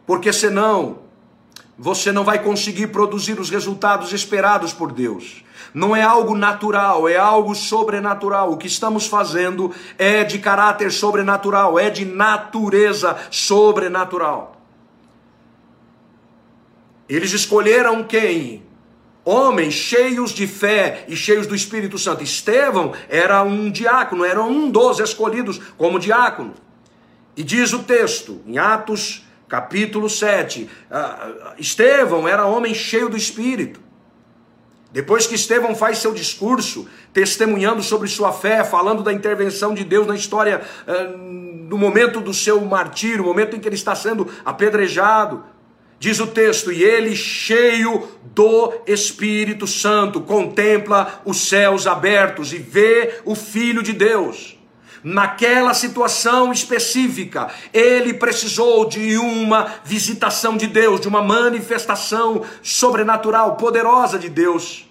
Porque 0.06 0.30
senão 0.30 0.98
você 1.78 2.12
não 2.12 2.24
vai 2.24 2.42
conseguir 2.42 2.88
produzir 2.88 3.40
os 3.40 3.48
resultados 3.48 4.12
esperados 4.12 4.74
por 4.74 4.92
Deus. 4.92 5.42
Não 5.72 5.96
é 5.96 6.02
algo 6.02 6.36
natural, 6.36 7.08
é 7.08 7.16
algo 7.16 7.54
sobrenatural. 7.54 8.52
O 8.52 8.58
que 8.58 8.66
estamos 8.66 9.06
fazendo 9.06 9.72
é 9.96 10.22
de 10.22 10.38
caráter 10.38 10.92
sobrenatural, 10.92 11.78
é 11.78 11.88
de 11.88 12.04
natureza 12.04 13.16
sobrenatural. 13.30 14.57
Eles 17.08 17.32
escolheram 17.32 18.04
quem? 18.04 18.62
Homens 19.24 19.74
cheios 19.74 20.30
de 20.30 20.46
fé 20.46 21.04
e 21.08 21.16
cheios 21.16 21.46
do 21.46 21.54
Espírito 21.54 21.98
Santo. 21.98 22.22
Estevão 22.22 22.92
era 23.08 23.42
um 23.42 23.70
diácono, 23.70 24.24
era 24.24 24.42
um 24.42 24.70
dos 24.70 24.98
escolhidos 25.00 25.60
como 25.76 25.98
diácono. 25.98 26.54
E 27.36 27.42
diz 27.42 27.72
o 27.72 27.80
texto, 27.80 28.40
em 28.46 28.58
Atos 28.58 29.24
capítulo 29.48 30.10
7, 30.10 30.68
uh, 30.90 31.54
Estevão 31.58 32.28
era 32.28 32.46
homem 32.46 32.74
cheio 32.74 33.08
do 33.08 33.16
Espírito. 33.16 33.80
Depois 34.90 35.26
que 35.26 35.34
Estevão 35.34 35.74
faz 35.74 35.98
seu 35.98 36.12
discurso, 36.12 36.88
testemunhando 37.12 37.82
sobre 37.82 38.08
sua 38.08 38.32
fé, 38.32 38.64
falando 38.64 39.02
da 39.02 39.12
intervenção 39.12 39.74
de 39.74 39.84
Deus 39.84 40.06
na 40.06 40.14
história, 40.14 40.62
uh, 40.86 41.16
no 41.16 41.78
momento 41.78 42.20
do 42.20 42.32
seu 42.32 42.60
martírio, 42.62 43.18
no 43.18 43.24
momento 43.24 43.56
em 43.56 43.60
que 43.60 43.68
ele 43.68 43.76
está 43.76 43.94
sendo 43.94 44.28
apedrejado, 44.44 45.44
diz 45.98 46.20
o 46.20 46.26
texto: 46.26 46.72
e 46.72 46.82
ele, 46.82 47.16
cheio 47.16 48.08
do 48.34 48.72
Espírito 48.86 49.66
Santo, 49.66 50.20
contempla 50.20 51.20
os 51.24 51.48
céus 51.48 51.86
abertos 51.86 52.52
e 52.52 52.58
vê 52.58 53.20
o 53.24 53.34
Filho 53.34 53.82
de 53.82 53.92
Deus. 53.92 54.56
Naquela 55.02 55.74
situação 55.74 56.52
específica, 56.52 57.48
ele 57.72 58.14
precisou 58.14 58.88
de 58.88 59.16
uma 59.16 59.74
visitação 59.84 60.56
de 60.56 60.66
Deus, 60.66 61.00
de 61.00 61.08
uma 61.08 61.22
manifestação 61.22 62.44
sobrenatural, 62.62 63.56
poderosa 63.56 64.18
de 64.18 64.28
Deus. 64.28 64.86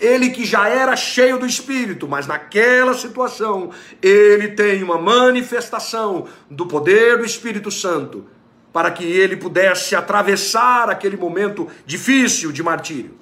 Ele 0.00 0.30
que 0.30 0.44
já 0.44 0.68
era 0.68 0.96
cheio 0.96 1.38
do 1.38 1.46
Espírito, 1.46 2.08
mas 2.08 2.26
naquela 2.26 2.92
situação, 2.92 3.70
ele 4.02 4.48
tem 4.48 4.82
uma 4.82 4.98
manifestação 4.98 6.26
do 6.50 6.66
poder 6.66 7.18
do 7.18 7.24
Espírito 7.24 7.70
Santo 7.70 8.26
para 8.72 8.90
que 8.90 9.04
ele 9.04 9.36
pudesse 9.36 9.94
atravessar 9.94 10.88
aquele 10.88 11.16
momento 11.16 11.68
difícil 11.84 12.50
de 12.50 12.62
martírio. 12.62 13.18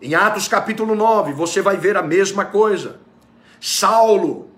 Em 0.00 0.14
Atos 0.14 0.48
capítulo 0.48 0.94
9, 0.94 1.32
você 1.34 1.60
vai 1.60 1.76
ver 1.76 1.96
a 1.96 2.02
mesma 2.02 2.46
coisa. 2.46 2.98
Saulo, 3.60 4.50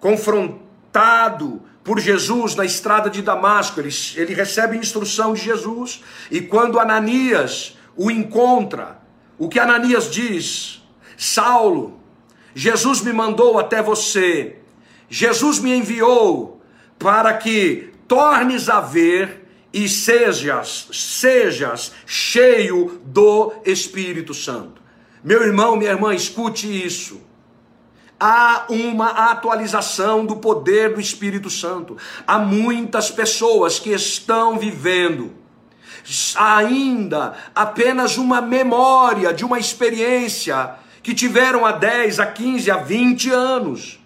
confrontado 0.00 1.60
por 1.84 2.00
Jesus 2.00 2.54
na 2.54 2.64
estrada 2.64 3.10
de 3.10 3.20
Damasco. 3.20 3.78
Ele, 3.78 3.90
ele 4.16 4.34
recebe 4.34 4.76
instrução 4.76 5.34
de 5.34 5.42
Jesus 5.42 6.02
e 6.30 6.40
quando 6.40 6.80
Ananias 6.80 7.76
o 7.94 8.10
encontra, 8.10 8.98
o 9.38 9.48
que 9.48 9.60
Ananias 9.60 10.10
diz? 10.10 10.82
Saulo, 11.16 12.00
Jesus 12.54 13.02
me 13.02 13.12
mandou 13.12 13.58
até 13.58 13.82
você, 13.82 14.56
Jesus 15.08 15.58
me 15.58 15.74
enviou 15.74 16.62
para 16.98 17.34
que 17.34 17.93
tornes 18.06 18.68
a 18.68 18.80
ver 18.80 19.48
e 19.72 19.88
sejas, 19.88 20.88
sejas 20.92 21.92
cheio 22.06 23.00
do 23.04 23.52
Espírito 23.64 24.32
Santo. 24.32 24.82
Meu 25.22 25.42
irmão, 25.42 25.76
minha 25.76 25.90
irmã, 25.90 26.14
escute 26.14 26.66
isso 26.66 27.20
há 28.18 28.66
uma 28.70 29.30
atualização 29.30 30.24
do 30.24 30.36
poder 30.36 30.94
do 30.94 31.00
Espírito 31.00 31.50
Santo. 31.50 31.96
Há 32.26 32.38
muitas 32.38 33.10
pessoas 33.10 33.78
que 33.78 33.90
estão 33.90 34.58
vivendo 34.58 35.32
ainda 36.36 37.34
apenas 37.54 38.16
uma 38.16 38.40
memória 38.40 39.32
de 39.32 39.44
uma 39.44 39.58
experiência 39.58 40.74
que 41.02 41.14
tiveram 41.14 41.64
há 41.64 41.72
10, 41.72 42.20
a 42.20 42.26
15, 42.26 42.70
a 42.70 42.76
20 42.78 43.30
anos. 43.30 44.00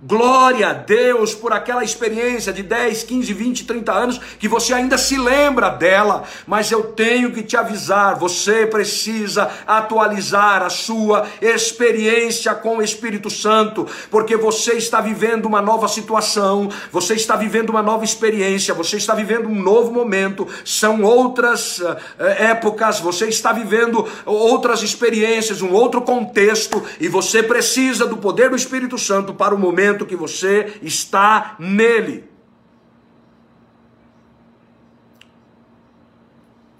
Glória 0.00 0.68
a 0.68 0.72
Deus 0.74 1.34
por 1.34 1.52
aquela 1.52 1.82
experiência 1.82 2.52
de 2.52 2.62
10, 2.62 3.02
15, 3.02 3.32
20, 3.32 3.64
30 3.64 3.92
anos 3.92 4.20
que 4.38 4.46
você 4.46 4.72
ainda 4.72 4.96
se 4.96 5.18
lembra 5.18 5.70
dela, 5.70 6.22
mas 6.46 6.70
eu 6.70 6.84
tenho 6.84 7.32
que 7.32 7.42
te 7.42 7.56
avisar: 7.56 8.16
você 8.16 8.64
precisa 8.64 9.50
atualizar 9.66 10.62
a 10.62 10.70
sua 10.70 11.26
experiência 11.42 12.54
com 12.54 12.76
o 12.76 12.82
Espírito 12.82 13.28
Santo, 13.28 13.88
porque 14.08 14.36
você 14.36 14.74
está 14.74 15.00
vivendo 15.00 15.46
uma 15.46 15.60
nova 15.60 15.88
situação, 15.88 16.70
você 16.92 17.14
está 17.14 17.34
vivendo 17.34 17.70
uma 17.70 17.82
nova 17.82 18.04
experiência, 18.04 18.72
você 18.72 18.98
está 18.98 19.16
vivendo 19.16 19.48
um 19.48 19.60
novo 19.60 19.90
momento, 19.90 20.46
são 20.64 21.02
outras 21.02 21.80
uh, 21.80 21.96
épocas, 22.20 23.00
você 23.00 23.26
está 23.26 23.52
vivendo 23.52 24.06
outras 24.24 24.80
experiências, 24.84 25.60
um 25.60 25.72
outro 25.72 26.02
contexto, 26.02 26.84
e 27.00 27.08
você 27.08 27.42
precisa 27.42 28.06
do 28.06 28.16
poder 28.16 28.48
do 28.48 28.54
Espírito 28.54 28.96
Santo 28.96 29.34
para 29.34 29.52
o 29.52 29.58
momento 29.58 29.87
momento 29.88 30.06
que 30.06 30.16
você 30.16 30.78
está 30.82 31.56
nele. 31.58 32.28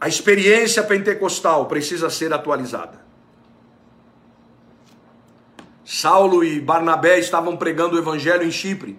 A 0.01 0.07
experiência 0.07 0.83
pentecostal 0.83 1.67
precisa 1.67 2.09
ser 2.11 2.33
atualizada. 2.33 3.07
Saulo 5.85 6.45
e 6.45 6.61
Barnabé 6.61 7.19
estavam 7.19 7.57
pregando 7.57 7.97
o 7.97 7.99
evangelho 7.99 8.45
em 8.45 8.51
Chipre. 8.51 8.99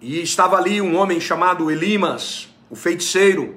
E 0.00 0.20
estava 0.20 0.56
ali 0.56 0.80
um 0.80 0.96
homem 0.96 1.20
chamado 1.20 1.70
Elimas, 1.70 2.48
o 2.70 2.76
feiticeiro. 2.76 3.56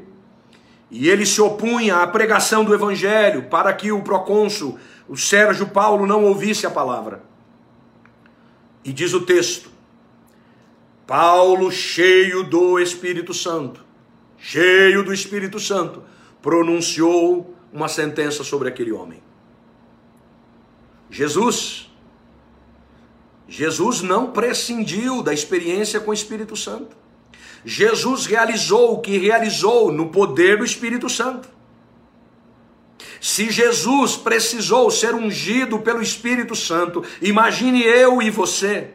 E 0.91 1.10
ele 1.10 1.25
se 1.25 1.41
opunha 1.41 1.97
à 1.97 2.08
pregação 2.08 2.63
do 2.63 2.73
evangelho 2.73 3.43
para 3.43 3.71
que 3.73 3.91
o 3.91 4.01
procônsul, 4.01 4.77
o 5.08 5.15
Sérgio 5.15 5.67
Paulo, 5.67 6.06
não 6.06 6.23
ouvisse 6.25 6.65
a 6.65 6.71
palavra. 6.71 7.35
E 8.86 8.93
diz 8.93 9.13
o 9.15 9.21
texto: 9.21 9.69
Paulo, 11.08 11.71
cheio 11.71 12.43
do 12.43 12.80
Espírito 12.80 13.34
Santo, 13.34 13.84
cheio 14.38 15.04
do 15.04 15.12
Espírito 15.12 15.60
Santo, 15.60 16.04
pronunciou 16.41 17.56
uma 17.74 17.88
sentença 17.88 18.43
sobre 18.43 18.69
aquele 18.69 18.91
homem. 18.91 19.21
Jesus, 21.10 21.91
Jesus 23.48 24.02
não 24.02 24.32
prescindiu 24.32 25.24
da 25.24 25.34
experiência 25.34 26.00
com 26.00 26.12
o 26.12 26.13
Espírito 26.13 26.56
Santo. 26.56 26.95
Jesus 27.63 28.28
realizou 28.28 28.93
o 28.93 29.02
que 29.02 29.17
realizou 29.17 29.91
no 29.91 30.10
poder 30.10 30.60
do 30.60 30.63
Espírito 30.63 31.10
Santo. 31.10 31.55
Se 33.27 33.49
Jesus 33.49 34.15
precisou 34.15 34.91
ser 34.91 35.15
ungido 35.15 35.79
pelo 35.79 35.99
Espírito 35.99 36.55
Santo, 36.55 37.03
imagine 37.19 37.81
eu 37.81 38.21
e 38.21 38.29
você. 38.29 38.89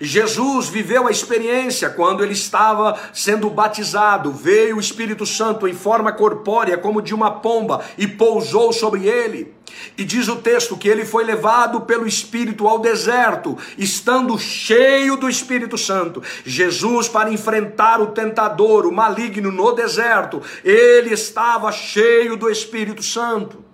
Jesus 0.00 0.68
viveu 0.68 1.06
a 1.06 1.10
experiência 1.10 1.90
quando 1.90 2.24
ele 2.24 2.32
estava 2.32 2.98
sendo 3.12 3.50
batizado. 3.50 4.32
Veio 4.32 4.76
o 4.76 4.80
Espírito 4.80 5.26
Santo 5.26 5.68
em 5.68 5.74
forma 5.74 6.10
corpórea, 6.10 6.78
como 6.78 7.02
de 7.02 7.14
uma 7.14 7.30
pomba, 7.30 7.84
e 7.98 8.06
pousou 8.06 8.72
sobre 8.72 9.06
ele. 9.06 9.54
E 9.96 10.04
diz 10.04 10.26
o 10.28 10.36
texto 10.36 10.76
que 10.76 10.88
ele 10.88 11.04
foi 11.04 11.22
levado 11.22 11.82
pelo 11.82 12.06
Espírito 12.06 12.66
ao 12.66 12.78
deserto, 12.78 13.58
estando 13.76 14.38
cheio 14.38 15.16
do 15.16 15.28
Espírito 15.28 15.76
Santo. 15.76 16.22
Jesus, 16.44 17.06
para 17.06 17.30
enfrentar 17.30 18.00
o 18.00 18.08
tentador, 18.08 18.86
o 18.86 18.92
maligno 18.92 19.52
no 19.52 19.72
deserto, 19.72 20.42
ele 20.64 21.12
estava 21.12 21.70
cheio 21.70 22.36
do 22.36 22.48
Espírito 22.48 23.02
Santo. 23.02 23.69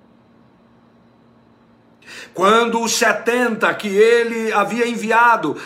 Quando 2.37 2.83
os 2.83 2.93
70 2.97 3.73
que 3.77 3.89
ele 3.89 4.53
havia 4.53 4.87
enviado 4.87 5.57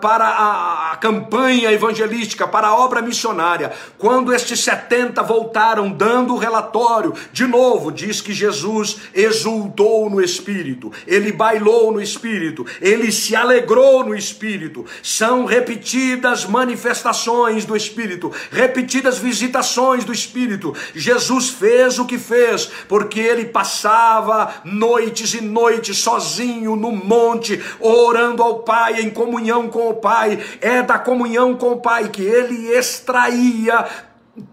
para 0.00 0.28
a, 0.28 0.96
campanha 1.00 1.72
evangelística, 1.72 2.46
para 2.46 2.68
a 2.68 2.76
obra 2.76 3.02
missionária, 3.02 3.72
quando 3.98 4.32
estes 4.32 4.60
70 4.60 5.20
voltaram 5.24 5.90
dando 5.90 6.32
o 6.32 6.38
relatório, 6.38 7.12
de 7.32 7.48
novo 7.48 7.90
diz 7.90 8.20
que 8.20 8.32
Jesus 8.32 8.98
exultou 9.12 10.08
no 10.08 10.22
Espírito, 10.22 10.92
ele 11.04 11.32
bailou 11.32 11.90
no 11.90 12.00
Espírito, 12.00 12.64
ele 12.80 13.10
se 13.10 13.34
alegrou 13.34 14.04
no 14.04 14.14
Espírito. 14.14 14.86
São 15.02 15.44
repetidas 15.44 16.44
manifestações 16.44 17.64
do 17.64 17.76
Espírito, 17.76 18.30
repetidas 18.52 19.18
visitações 19.18 20.04
do 20.04 20.12
Espírito. 20.12 20.76
Jesus 20.94 21.48
fez 21.48 21.98
o 21.98 22.04
que 22.04 22.18
fez, 22.18 22.70
porque 22.86 23.18
ele 23.18 23.46
passava 23.46 24.62
noites 24.64 25.34
e 25.34 25.40
noites 25.40 26.03
sozinho 26.04 26.76
no 26.76 26.92
monte, 26.92 27.60
orando 27.80 28.42
ao 28.42 28.58
Pai, 28.60 29.00
em 29.00 29.10
comunhão 29.10 29.68
com 29.68 29.88
o 29.88 29.94
Pai. 29.94 30.38
É 30.60 30.82
da 30.82 30.98
comunhão 30.98 31.54
com 31.54 31.72
o 31.72 31.80
Pai 31.80 32.08
que 32.08 32.22
ele 32.22 32.68
extraía 32.68 33.86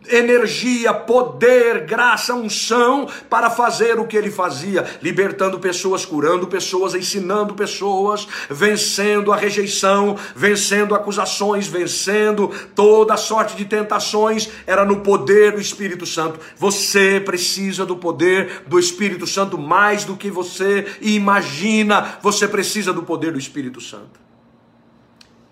energia, 0.07 0.93
poder, 0.93 1.85
graça, 1.85 2.35
unção 2.35 3.07
para 3.29 3.49
fazer 3.49 3.99
o 3.99 4.05
que 4.05 4.15
ele 4.15 4.29
fazia, 4.29 4.85
libertando 5.01 5.59
pessoas, 5.59 6.05
curando 6.05 6.47
pessoas, 6.47 6.93
ensinando 6.93 7.55
pessoas, 7.55 8.27
vencendo 8.49 9.31
a 9.31 9.35
rejeição, 9.35 10.17
vencendo 10.35 10.93
acusações, 10.93 11.67
vencendo 11.67 12.49
toda 12.75 13.17
sorte 13.17 13.55
de 13.55 13.65
tentações, 13.65 14.49
era 14.67 14.85
no 14.85 15.01
poder 15.01 15.53
do 15.53 15.61
Espírito 15.61 16.05
Santo. 16.05 16.39
Você 16.57 17.19
precisa 17.19 17.85
do 17.85 17.95
poder 17.95 18.63
do 18.67 18.77
Espírito 18.77 19.25
Santo 19.25 19.57
mais 19.57 20.05
do 20.05 20.15
que 20.15 20.29
você 20.29 20.85
imagina. 21.01 22.19
Você 22.21 22.47
precisa 22.47 22.93
do 22.93 23.03
poder 23.03 23.31
do 23.31 23.39
Espírito 23.39 23.81
Santo. 23.81 24.19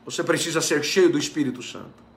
Você 0.05 0.23
precisa 0.23 0.61
ser 0.61 0.83
cheio 0.83 1.09
do 1.09 1.17
Espírito 1.17 1.61
Santo. 1.61 2.08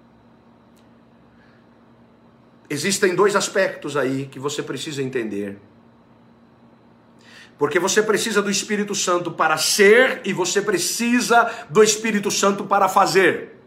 Existem 2.72 3.14
dois 3.14 3.36
aspectos 3.36 3.98
aí 3.98 4.24
que 4.24 4.38
você 4.38 4.62
precisa 4.62 5.02
entender. 5.02 5.58
Porque 7.58 7.78
você 7.78 8.02
precisa 8.02 8.40
do 8.40 8.50
Espírito 8.50 8.94
Santo 8.94 9.30
para 9.30 9.58
ser 9.58 10.22
e 10.24 10.32
você 10.32 10.62
precisa 10.62 11.52
do 11.68 11.82
Espírito 11.82 12.30
Santo 12.30 12.64
para 12.64 12.88
fazer. 12.88 13.58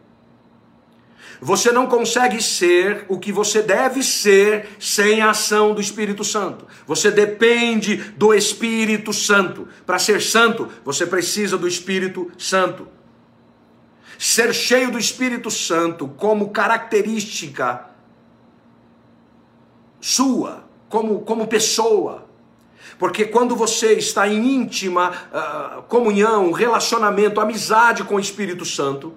Você 1.40 1.72
não 1.72 1.86
consegue 1.86 2.42
ser 2.42 3.06
o 3.08 3.20
que 3.20 3.32
você 3.32 3.62
deve 3.62 4.02
ser 4.02 4.70
sem 4.80 5.22
a 5.22 5.30
ação 5.30 5.76
do 5.76 5.82
Espírito 5.82 6.24
Santo. 6.24 6.66
Você 6.88 7.12
depende 7.12 7.98
do 8.18 8.34
Espírito 8.34 9.14
Santo. 9.14 9.68
Para 9.86 10.00
ser 10.00 10.20
santo, 10.20 10.68
você 10.84 11.06
precisa 11.06 11.60
do 11.60 11.68
Espírito 11.68 12.32
Santo. 12.40 12.88
Ser 14.18 14.52
cheio 14.52 14.90
do 14.90 14.98
Espírito 14.98 15.52
Santo 15.52 16.08
como 16.08 16.50
característica 16.50 17.94
sua, 20.00 20.64
como, 20.90 21.20
como 21.22 21.48
pessoa. 21.48 22.26
Porque 22.98 23.26
quando 23.26 23.56
você 23.56 23.94
está 23.94 24.28
em 24.28 24.56
íntima 24.56 25.12
uh, 25.12 25.82
comunhão, 25.84 26.52
relacionamento, 26.52 27.42
amizade 27.42 28.04
com 28.04 28.16
o 28.16 28.20
Espírito 28.20 28.64
Santo, 28.64 29.14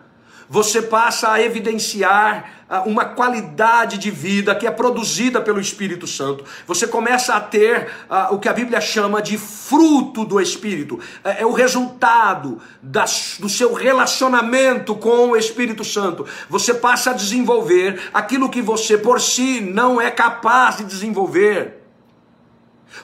você 0.49 0.81
passa 0.81 1.33
a 1.33 1.43
evidenciar 1.43 2.59
ah, 2.71 2.83
uma 2.83 3.05
qualidade 3.05 3.99
de 3.99 4.11
vida 4.11 4.55
que 4.55 4.67
é 4.67 4.71
produzida 4.71 5.41
pelo 5.41 5.61
Espírito 5.61 6.07
Santo. 6.07 6.45
Você 6.67 6.87
começa 6.87 7.35
a 7.35 7.41
ter 7.41 7.89
uh, 8.11 8.35
o 8.35 8.39
que 8.39 8.49
a 8.49 8.53
Bíblia 8.53 8.81
chama 8.81 9.23
de 9.23 9.39
fruto 9.39 10.25
do 10.25 10.41
Espírito. 10.41 11.01
É, 11.25 11.43
é 11.43 11.47
o 11.47 11.53
resultado 11.53 12.61
das, 12.83 13.37
do 13.39 13.49
seu 13.49 13.73
relacionamento 13.73 14.95
com 14.95 15.31
o 15.31 15.37
Espírito 15.37 15.83
Santo. 15.85 16.27
Você 16.49 16.75
passa 16.75 17.11
a 17.11 17.15
desenvolver 17.15 18.01
aquilo 18.13 18.51
que 18.51 18.61
você 18.61 18.99
por 18.99 19.21
si 19.21 19.61
não 19.61 20.01
é 20.01 20.11
capaz 20.11 20.77
de 20.77 20.85
desenvolver 20.85 21.78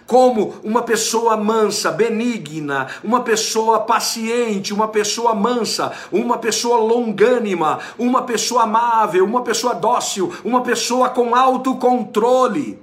como 0.07 0.55
uma 0.62 0.83
pessoa 0.83 1.37
mansa, 1.37 1.90
benigna, 1.90 2.88
uma 3.03 3.20
pessoa 3.20 3.81
paciente, 3.81 4.73
uma 4.73 4.88
pessoa 4.88 5.35
mansa, 5.35 5.92
uma 6.11 6.38
pessoa 6.38 6.79
longânima, 6.79 7.79
uma 7.99 8.23
pessoa 8.23 8.62
amável, 8.64 9.25
uma 9.25 9.42
pessoa 9.42 9.75
dócil, 9.75 10.33
uma 10.44 10.62
pessoa 10.62 11.09
com 11.11 11.35
autocontrole. 11.35 12.83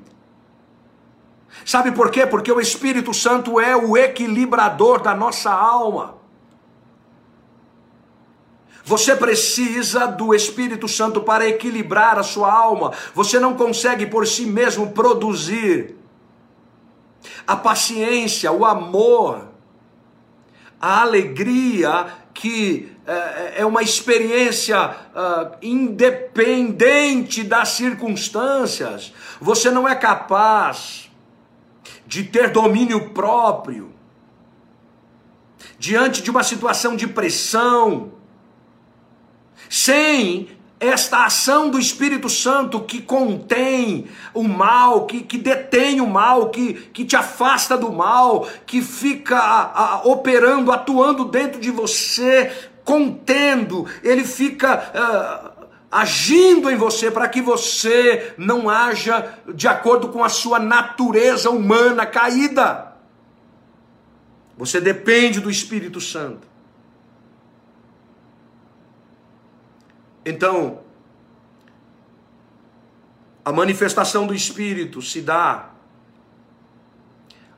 Sabe 1.66 1.92
por 1.92 2.10
quê? 2.10 2.26
Porque 2.26 2.52
o 2.52 2.60
Espírito 2.60 3.14
Santo 3.14 3.60
é 3.60 3.76
o 3.76 3.96
equilibrador 3.96 5.02
da 5.02 5.14
nossa 5.14 5.52
alma. 5.52 6.16
Você 8.84 9.16
precisa 9.16 10.08
do 10.08 10.34
Espírito 10.34 10.88
Santo 10.88 11.22
para 11.22 11.48
equilibrar 11.48 12.18
a 12.18 12.24
sua 12.24 12.52
alma. 12.52 12.92
Você 13.14 13.40
não 13.40 13.54
consegue 13.54 14.08
por 14.08 14.26
si 14.26 14.46
mesmo 14.46 14.92
produzir 14.92 16.01
a 17.46 17.56
paciência, 17.56 18.52
o 18.52 18.66
amor, 18.66 19.50
a 20.80 21.02
alegria 21.02 22.08
que 22.34 22.92
é, 23.06 23.62
é 23.62 23.66
uma 23.66 23.82
experiência 23.82 24.90
uh, 24.90 25.58
independente 25.62 27.44
das 27.44 27.70
circunstâncias. 27.70 29.14
Você 29.40 29.70
não 29.70 29.88
é 29.88 29.96
capaz 29.96 31.10
de 32.06 32.24
ter 32.24 32.52
domínio 32.52 33.10
próprio 33.10 33.92
diante 35.78 36.22
de 36.22 36.30
uma 36.30 36.44
situação 36.44 36.96
de 36.96 37.08
pressão, 37.08 38.12
sem 39.68 40.50
esta 40.82 41.26
ação 41.26 41.70
do 41.70 41.78
Espírito 41.78 42.28
Santo 42.28 42.82
que 42.82 43.04
contém 43.04 44.08
o 44.34 44.42
mal, 44.44 45.06
que, 45.06 45.22
que 45.22 45.38
detém 45.38 46.02
o 46.02 46.08
mal, 46.08 46.50
que, 46.50 46.74
que 46.74 47.06
te 47.06 47.16
afasta 47.16 47.78
do 47.78 47.94
mal, 47.94 48.50
que 48.66 48.82
fica 48.82 49.38
a, 49.38 49.84
a, 49.84 50.02
operando, 50.06 50.72
atuando 50.72 51.26
dentro 51.26 51.62
de 51.62 51.70
você, 51.70 52.52
contendo, 52.84 53.86
ele 54.04 54.26
fica. 54.26 54.92
Uh, 55.56 55.62
agindo 55.92 56.72
em 56.72 56.78
você 56.78 57.12
para 57.12 57.28
que 57.28 57.42
você 57.42 58.34
não 58.38 58.70
haja 58.70 59.38
de 59.54 59.68
acordo 59.68 60.08
com 60.08 60.24
a 60.24 60.30
sua 60.30 60.58
natureza 60.58 61.50
humana 61.50 62.06
caída. 62.06 62.94
Você 64.58 64.80
depende 64.80 65.42
do 65.42 65.52
Espírito 65.52 66.00
Santo. 66.00 66.51
Então, 70.26 70.82
a 73.44 73.52
manifestação 73.52 74.28
do 74.28 74.36
Espírito 74.36 75.02
se 75.02 75.22
dá 75.22 75.72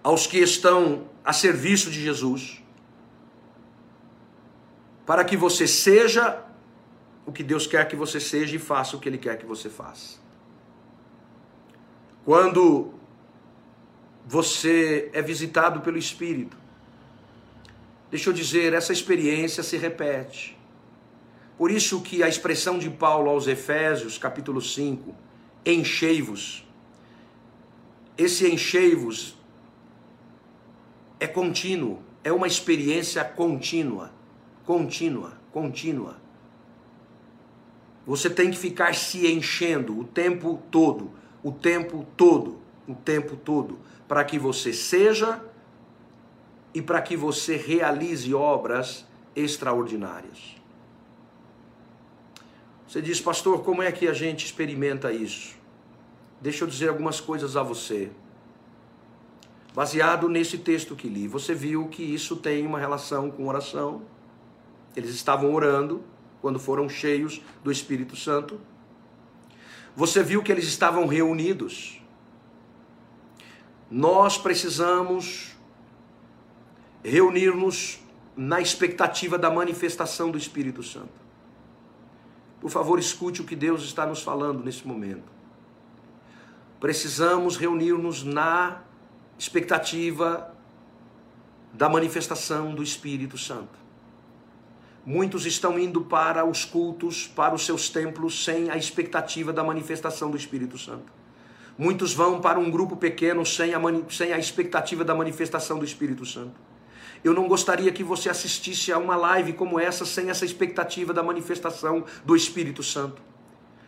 aos 0.02 0.28
que 0.28 0.38
estão 0.38 1.08
a 1.24 1.34
serviço 1.34 1.90
de 1.90 2.02
Jesus, 2.02 2.62
para 5.06 5.24
que 5.24 5.36
você 5.36 5.68
seja 5.68 6.44
o 7.26 7.32
que 7.32 7.44
Deus 7.44 7.68
quer 7.68 7.88
que 7.88 7.96
você 7.96 8.20
seja 8.20 8.56
e 8.56 8.60
faça 8.60 8.96
o 8.96 9.00
que 9.00 9.08
Ele 9.08 9.18
quer 9.18 9.38
que 9.38 9.46
você 9.46 9.70
faça. 9.70 10.18
Quando 12.26 12.94
você 14.26 15.10
é 15.14 15.22
visitado 15.22 15.82
pelo 15.82 15.98
Espírito, 15.98 16.58
deixa 18.10 18.30
eu 18.30 18.34
dizer, 18.34 18.74
essa 18.74 18.94
experiência 18.94 19.62
se 19.64 19.76
repete. 19.78 20.58
Por 21.58 21.70
isso 21.70 22.02
que 22.02 22.24
a 22.24 22.28
expressão 22.28 22.80
de 22.80 22.90
Paulo 22.90 23.30
aos 23.30 23.48
Efésios, 23.48 24.18
capítulo 24.18 24.62
5, 24.62 25.14
enchei-vos. 25.66 26.68
Esse 28.18 28.52
enchei-vos 28.52 29.38
é 31.20 31.28
contínuo, 31.28 32.02
é 32.24 32.32
uma 32.32 32.48
experiência 32.48 33.24
contínua, 33.24 34.12
contínua, 34.66 35.38
contínua. 35.52 36.18
Você 38.06 38.30
tem 38.30 38.52
que 38.52 38.58
ficar 38.58 38.94
se 38.96 39.32
enchendo 39.32 39.98
o 39.98 40.04
tempo 40.04 40.62
todo, 40.70 41.12
o 41.42 41.52
tempo 41.52 42.06
todo, 42.18 42.60
o 42.88 42.96
tempo 42.96 43.38
todo, 43.38 43.80
para 44.08 44.24
que 44.26 44.38
você 44.38 44.74
seja 44.74 45.42
e 46.74 46.82
para 46.82 47.02
que 47.02 47.16
você 47.16 47.56
realize 47.56 48.34
obras 48.34 49.06
extraordinárias. 49.36 50.63
Você 52.94 53.02
diz, 53.02 53.20
pastor, 53.20 53.64
como 53.64 53.82
é 53.82 53.92
que 53.92 54.08
a 54.08 54.14
gente 54.14 54.46
experimenta 54.46 55.12
isso? 55.12 55.56
Deixa 56.40 56.64
eu 56.64 56.68
dizer 56.68 56.90
algumas 56.90 57.20
coisas 57.20 57.58
a 57.58 57.64
você. 57.64 58.12
Baseado 59.74 60.30
nesse 60.30 60.60
texto 60.60 60.96
que 60.96 61.10
li, 61.10 61.28
você 61.28 61.56
viu 61.56 61.88
que 61.88 62.04
isso 62.04 62.36
tem 62.36 62.68
uma 62.68 62.78
relação 62.78 63.32
com 63.32 63.48
oração. 63.48 64.04
Eles 64.96 65.10
estavam 65.10 65.56
orando 65.56 66.04
quando 66.40 66.60
foram 66.60 66.88
cheios 66.88 67.42
do 67.64 67.72
Espírito 67.72 68.16
Santo. 68.16 68.62
Você 69.96 70.22
viu 70.22 70.44
que 70.44 70.52
eles 70.52 70.66
estavam 70.66 71.08
reunidos. 71.08 72.00
Nós 73.90 74.38
precisamos 74.38 75.56
reunir-nos 77.04 78.00
na 78.38 78.62
expectativa 78.62 79.36
da 79.36 79.50
manifestação 79.50 80.30
do 80.30 80.38
Espírito 80.38 80.84
Santo. 80.84 81.24
Por 82.64 82.72
favor, 82.72 82.98
escute 82.98 83.42
o 83.42 83.44
que 83.44 83.58
Deus 83.58 83.84
está 83.84 84.06
nos 84.06 84.22
falando 84.22 84.64
nesse 84.64 84.88
momento. 84.88 85.30
Precisamos 86.80 87.58
reunir-nos 87.58 88.24
na 88.24 88.84
expectativa 89.38 90.50
da 91.74 91.90
manifestação 91.90 92.74
do 92.74 92.82
Espírito 92.82 93.38
Santo. 93.38 93.78
Muitos 95.06 95.46
estão 95.46 95.78
indo 95.78 96.06
para 96.06 96.46
os 96.46 96.64
cultos, 96.64 97.28
para 97.28 97.54
os 97.54 97.66
seus 97.66 97.90
templos, 97.90 98.46
sem 98.46 98.70
a 98.70 98.78
expectativa 98.78 99.52
da 99.52 99.62
manifestação 99.62 100.32
do 100.32 100.38
Espírito 100.38 100.78
Santo. 100.78 101.12
Muitos 101.78 102.14
vão 102.14 102.40
para 102.40 102.58
um 102.58 102.72
grupo 102.72 102.96
pequeno 102.96 103.46
sem 103.46 103.74
a, 103.74 103.82
sem 104.10 104.32
a 104.32 104.40
expectativa 104.40 105.04
da 105.04 105.14
manifestação 105.14 105.78
do 105.78 105.84
Espírito 105.84 106.26
Santo. 106.26 106.56
Eu 107.24 107.34
não 107.34 107.48
gostaria 107.48 107.92
que 107.92 108.04
você 108.04 108.30
assistisse 108.30 108.92
a 108.92 108.98
uma 108.98 109.16
live 109.16 109.54
como 109.54 109.80
essa 109.80 110.06
sem 110.06 110.30
essa 110.30 110.44
expectativa 110.44 111.14
da 111.14 111.24
manifestação 111.24 112.04
do 112.26 112.36
Espírito 112.36 112.84
Santo. 112.84 113.22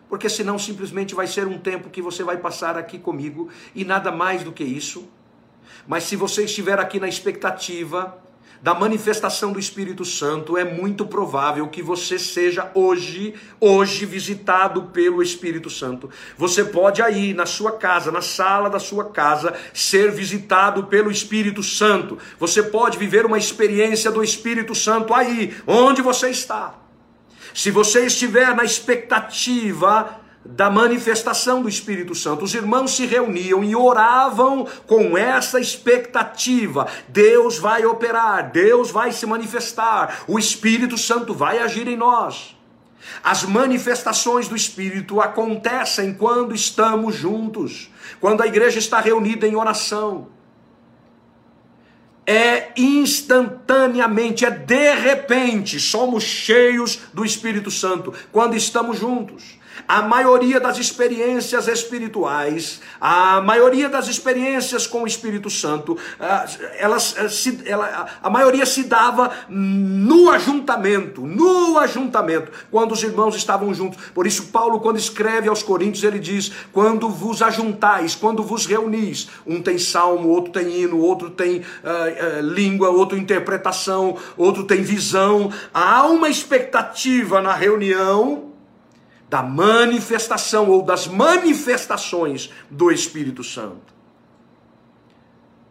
Porque 0.07 0.29
senão 0.29 0.57
simplesmente 0.57 1.13
vai 1.13 1.27
ser 1.27 1.45
um 1.47 1.57
tempo 1.57 1.89
que 1.89 2.01
você 2.01 2.23
vai 2.23 2.37
passar 2.37 2.77
aqui 2.77 2.97
comigo 2.97 3.49
e 3.73 3.83
nada 3.83 4.11
mais 4.11 4.43
do 4.43 4.51
que 4.51 4.63
isso. 4.63 5.09
Mas 5.87 6.03
se 6.03 6.15
você 6.15 6.45
estiver 6.45 6.79
aqui 6.79 6.99
na 6.99 7.07
expectativa 7.07 8.17
da 8.61 8.73
manifestação 8.73 9.51
do 9.51 9.59
Espírito 9.59 10.03
Santo, 10.03 10.57
é 10.57 10.63
muito 10.63 11.05
provável 11.05 11.67
que 11.67 11.81
você 11.81 12.17
seja 12.17 12.71
hoje, 12.73 13.33
hoje 13.59 14.05
visitado 14.05 14.83
pelo 14.83 15.21
Espírito 15.21 15.69
Santo. 15.69 16.09
Você 16.37 16.63
pode 16.63 17.01
aí 17.01 17.33
na 17.33 17.45
sua 17.45 17.73
casa, 17.73 18.11
na 18.11 18.21
sala 18.21 18.69
da 18.69 18.79
sua 18.79 19.05
casa, 19.05 19.53
ser 19.73 20.11
visitado 20.11 20.85
pelo 20.85 21.11
Espírito 21.11 21.61
Santo. 21.61 22.17
Você 22.39 22.63
pode 22.63 22.97
viver 22.97 23.25
uma 23.25 23.37
experiência 23.37 24.11
do 24.11 24.23
Espírito 24.23 24.73
Santo 24.73 25.13
aí, 25.13 25.55
onde 25.67 26.01
você 26.01 26.29
está. 26.29 26.75
Se 27.53 27.71
você 27.71 28.05
estiver 28.05 28.53
na 28.55 28.63
expectativa 28.63 30.24
da 30.45 30.69
manifestação 30.69 31.63
do 31.63 31.67
Espírito 31.67 32.13
Santo. 32.13 32.45
Os 32.45 32.53
irmãos 32.53 32.95
se 32.95 33.05
reuniam 33.05 33.63
e 33.63 33.75
oravam 33.75 34.67
com 34.85 35.17
essa 35.17 35.59
expectativa: 35.59 36.87
Deus 37.07 37.57
vai 37.57 37.85
operar, 37.85 38.51
Deus 38.51 38.91
vai 38.91 39.11
se 39.11 39.25
manifestar, 39.25 40.23
o 40.27 40.37
Espírito 40.37 40.97
Santo 40.97 41.33
vai 41.33 41.57
agir 41.59 41.87
em 41.87 41.97
nós. 41.97 42.55
As 43.23 43.43
manifestações 43.43 44.47
do 44.47 44.55
Espírito 44.55 45.19
acontecem 45.21 46.13
quando 46.13 46.53
estamos 46.55 47.15
juntos, 47.15 47.89
quando 48.19 48.41
a 48.41 48.47
igreja 48.47 48.79
está 48.79 48.99
reunida 48.99 49.47
em 49.47 49.55
oração. 49.55 50.27
É 52.27 52.71
instantaneamente, 52.75 54.45
é 54.45 54.49
de 54.49 54.95
repente, 54.95 55.79
somos 55.79 56.23
cheios 56.23 56.99
do 57.13 57.23
Espírito 57.23 57.69
Santo 57.69 58.11
quando 58.31 58.55
estamos 58.55 58.97
juntos. 58.97 59.59
A 59.87 60.01
maioria 60.01 60.59
das 60.59 60.77
experiências 60.77 61.67
espirituais, 61.67 62.81
a 62.99 63.41
maioria 63.41 63.89
das 63.89 64.07
experiências 64.07 64.87
com 64.87 65.03
o 65.03 65.07
Espírito 65.07 65.49
Santo, 65.49 65.97
ah, 66.19 66.45
elas, 66.77 67.15
eh, 67.17 67.29
se, 67.29 67.61
ela, 67.65 68.07
a 68.21 68.29
maioria 68.29 68.65
se 68.65 68.83
dava 68.83 69.31
no 69.49 70.31
ajuntamento, 70.31 71.21
no 71.21 71.77
ajuntamento, 71.77 72.51
quando 72.71 72.93
os 72.93 73.03
irmãos 73.03 73.35
estavam 73.35 73.73
juntos. 73.73 73.99
Por 74.13 74.25
isso, 74.25 74.47
Paulo, 74.47 74.79
quando 74.79 74.97
escreve 74.97 75.47
aos 75.49 75.61
Coríntios, 75.61 76.03
ele 76.03 76.19
diz: 76.19 76.51
quando 76.71 77.09
vos 77.09 77.41
ajuntais, 77.41 78.15
quando 78.15 78.41
vos 78.41 78.65
reunis, 78.65 79.29
um 79.45 79.61
tem 79.61 79.77
salmo, 79.77 80.29
outro 80.29 80.51
tem 80.51 80.81
hino, 80.81 80.99
outro 80.99 81.29
tem 81.29 81.59
uh, 81.59 81.61
uh, 81.61 82.41
língua, 82.41 82.89
outro 82.89 83.17
interpretação, 83.17 84.17
outro 84.37 84.63
tem 84.63 84.81
visão. 84.81 85.51
Há 85.73 86.07
uma 86.07 86.29
expectativa 86.29 87.41
na 87.41 87.53
reunião 87.53 88.54
da 89.29 89.41
manifestação 89.41 90.69
ou 90.69 90.81
das 90.81 91.07
manifestações 91.07 92.51
do 92.69 92.91
Espírito 92.91 93.43
Santo. 93.43 93.93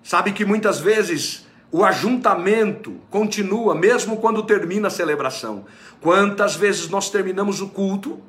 Sabe 0.02 0.32
que 0.32 0.44
muitas 0.44 0.80
vezes 0.80 1.46
o 1.72 1.84
ajuntamento 1.84 3.00
continua 3.10 3.74
mesmo 3.74 4.18
quando 4.18 4.42
termina 4.42 4.88
a 4.88 4.90
celebração. 4.90 5.64
Quantas 6.00 6.54
vezes 6.54 6.88
nós 6.88 7.10
terminamos 7.10 7.60
o 7.60 7.68
culto, 7.68 8.20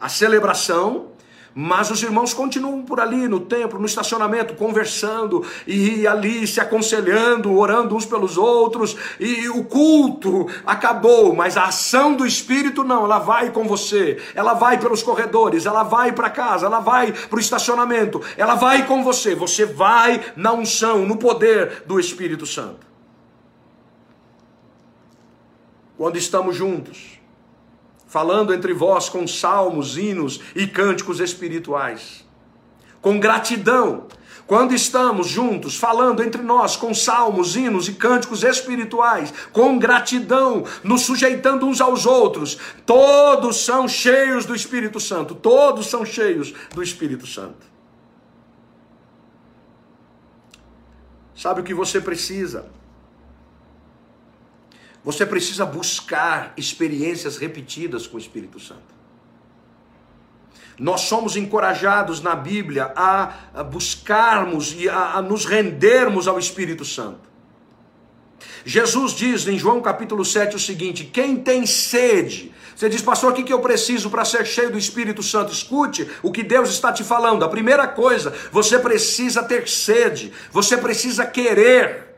a 0.00 0.08
celebração, 0.08 1.08
mas 1.54 1.90
os 1.90 2.02
irmãos 2.02 2.34
continuam 2.34 2.82
por 2.82 2.98
ali 2.98 3.28
no 3.28 3.38
templo, 3.38 3.78
no 3.78 3.86
estacionamento, 3.86 4.54
conversando 4.54 5.46
e 5.66 6.04
ali 6.06 6.46
se 6.46 6.60
aconselhando, 6.60 7.56
orando 7.56 7.94
uns 7.94 8.04
pelos 8.04 8.36
outros. 8.36 8.96
E 9.20 9.48
o 9.48 9.64
culto 9.64 10.48
acabou, 10.66 11.34
mas 11.34 11.56
a 11.56 11.66
ação 11.66 12.14
do 12.14 12.26
Espírito 12.26 12.82
não, 12.82 13.04
ela 13.04 13.20
vai 13.20 13.50
com 13.50 13.68
você. 13.68 14.20
Ela 14.34 14.54
vai 14.54 14.78
pelos 14.78 15.02
corredores, 15.02 15.64
ela 15.64 15.84
vai 15.84 16.12
para 16.12 16.28
casa, 16.28 16.66
ela 16.66 16.80
vai 16.80 17.12
para 17.12 17.36
o 17.36 17.40
estacionamento, 17.40 18.20
ela 18.36 18.56
vai 18.56 18.84
com 18.86 19.04
você. 19.04 19.34
Você 19.36 19.64
vai 19.64 20.20
na 20.34 20.52
unção, 20.52 21.06
no 21.06 21.16
poder 21.16 21.84
do 21.86 22.00
Espírito 22.00 22.46
Santo. 22.46 22.84
Quando 25.96 26.16
estamos 26.16 26.56
juntos, 26.56 27.20
falando 28.14 28.54
entre 28.54 28.72
vós 28.72 29.08
com 29.08 29.26
salmos, 29.26 29.96
hinos 29.98 30.38
e 30.54 30.68
cânticos 30.68 31.18
espirituais. 31.18 32.24
Com 33.02 33.18
gratidão, 33.18 34.06
quando 34.46 34.72
estamos 34.72 35.26
juntos, 35.26 35.76
falando 35.76 36.22
entre 36.22 36.40
nós 36.40 36.76
com 36.76 36.94
salmos, 36.94 37.56
hinos 37.56 37.88
e 37.88 37.94
cânticos 37.94 38.44
espirituais, 38.44 39.34
com 39.52 39.80
gratidão, 39.80 40.64
nos 40.84 41.00
sujeitando 41.00 41.66
uns 41.66 41.80
aos 41.80 42.06
outros, 42.06 42.56
todos 42.86 43.64
são 43.64 43.88
cheios 43.88 44.46
do 44.46 44.54
Espírito 44.54 45.00
Santo, 45.00 45.34
todos 45.34 45.88
são 45.88 46.06
cheios 46.06 46.54
do 46.72 46.84
Espírito 46.84 47.26
Santo. 47.26 47.66
Sabe 51.34 51.62
o 51.62 51.64
que 51.64 51.74
você 51.74 52.00
precisa? 52.00 52.66
Você 55.04 55.26
precisa 55.26 55.66
buscar 55.66 56.54
experiências 56.56 57.36
repetidas 57.36 58.06
com 58.06 58.16
o 58.16 58.20
Espírito 58.20 58.58
Santo. 58.58 58.94
Nós 60.78 61.02
somos 61.02 61.36
encorajados 61.36 62.20
na 62.20 62.34
Bíblia 62.34 62.92
a 62.96 63.62
buscarmos 63.70 64.74
e 64.76 64.88
a, 64.88 65.12
a 65.12 65.22
nos 65.22 65.44
rendermos 65.44 66.26
ao 66.26 66.38
Espírito 66.38 66.84
Santo. 66.84 67.32
Jesus 68.64 69.12
diz 69.12 69.46
em 69.46 69.58
João 69.58 69.80
capítulo 69.80 70.24
7 70.24 70.56
o 70.56 70.58
seguinte: 70.58 71.04
quem 71.04 71.36
tem 71.36 71.66
sede, 71.66 72.52
você 72.74 72.88
diz, 72.88 73.02
pastor, 73.02 73.32
o 73.32 73.34
que 73.34 73.52
eu 73.52 73.60
preciso 73.60 74.10
para 74.10 74.24
ser 74.24 74.44
cheio 74.44 74.70
do 74.70 74.78
Espírito 74.78 75.22
Santo? 75.22 75.52
Escute 75.52 76.08
o 76.22 76.32
que 76.32 76.42
Deus 76.42 76.70
está 76.70 76.92
te 76.92 77.04
falando. 77.04 77.44
A 77.44 77.48
primeira 77.48 77.86
coisa, 77.86 78.34
você 78.50 78.78
precisa 78.78 79.42
ter 79.42 79.68
sede, 79.68 80.32
você 80.50 80.76
precisa 80.76 81.24
querer. 81.24 82.13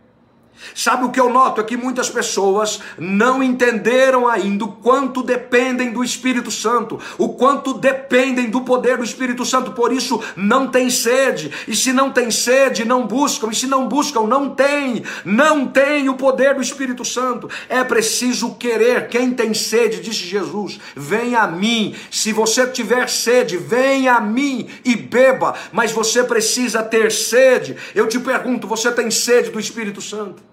Sabe 0.77 1.07
o 1.07 1.11
que 1.11 1.19
eu 1.19 1.31
noto? 1.31 1.59
É 1.59 1.65
que 1.65 1.75
muitas 1.75 2.11
pessoas 2.11 2.83
não 2.99 3.43
entenderam 3.43 4.29
ainda 4.29 4.67
o 4.67 4.73
quanto 4.73 5.23
dependem 5.23 5.91
do 5.91 6.05
Espírito 6.05 6.51
Santo, 6.51 7.01
o 7.17 7.31
quanto 7.31 7.73
dependem 7.73 8.51
do 8.51 8.61
poder 8.61 8.99
do 8.99 9.03
Espírito 9.03 9.43
Santo, 9.43 9.73
por 9.73 9.91
isso 9.91 10.23
não 10.37 10.69
tem 10.69 10.91
sede, 10.91 11.51
e 11.67 11.75
se 11.75 11.95
não 11.95 12.13
tem 12.13 12.31
sede, 12.31 12.85
não 12.85 13.07
buscam, 13.07 13.49
e 13.51 13.55
se 13.55 13.67
não 13.67 13.89
buscam, 13.89 14.25
não 14.25 14.51
tem, 14.51 15.03
não 15.25 15.67
tem 15.67 16.11
o 16.11 16.15
poder 16.15 16.55
do 16.55 16.61
Espírito 16.61 17.07
Santo. 17.07 17.49
É 17.71 17.83
preciso 17.83 18.55
querer. 18.57 19.09
Quem 19.09 19.31
tem 19.31 19.55
sede, 19.55 20.03
disse 20.03 20.25
Jesus, 20.25 20.79
venha 20.95 21.41
a 21.41 21.47
mim. 21.47 21.95
Se 22.11 22.35
você 22.35 22.67
tiver 22.67 23.09
sede, 23.09 23.57
venha 23.57 24.17
a 24.17 24.21
mim 24.21 24.69
e 24.85 24.95
beba, 24.95 25.55
mas 25.73 25.91
você 25.91 26.23
precisa 26.23 26.83
ter 26.83 27.11
sede. 27.11 27.79
Eu 27.95 28.07
te 28.07 28.19
pergunto, 28.19 28.69
você 28.69 28.93
tem 28.93 29.11
sede 29.11 29.49
do 29.49 29.59
Espírito 29.59 30.03
Santo? 30.03 30.45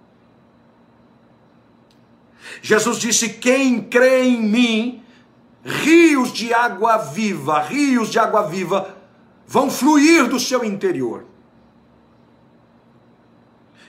Jesus 2.61 2.99
disse: 2.99 3.29
Quem 3.29 3.81
crê 3.81 4.23
em 4.23 4.41
mim, 4.41 5.03
rios 5.63 6.31
de 6.31 6.53
água 6.53 6.97
viva, 6.97 7.61
rios 7.61 8.09
de 8.09 8.19
água 8.19 8.43
viva 8.43 8.97
vão 9.45 9.69
fluir 9.69 10.27
do 10.27 10.39
seu 10.39 10.63
interior. 10.63 11.25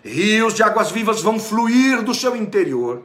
Rios 0.05 0.55
de 0.55 0.63
águas 0.63 0.91
vivas 0.91 1.23
vão 1.23 1.39
fluir 1.41 2.03
do 2.03 2.13
seu 2.15 2.37
interior. 2.37 3.03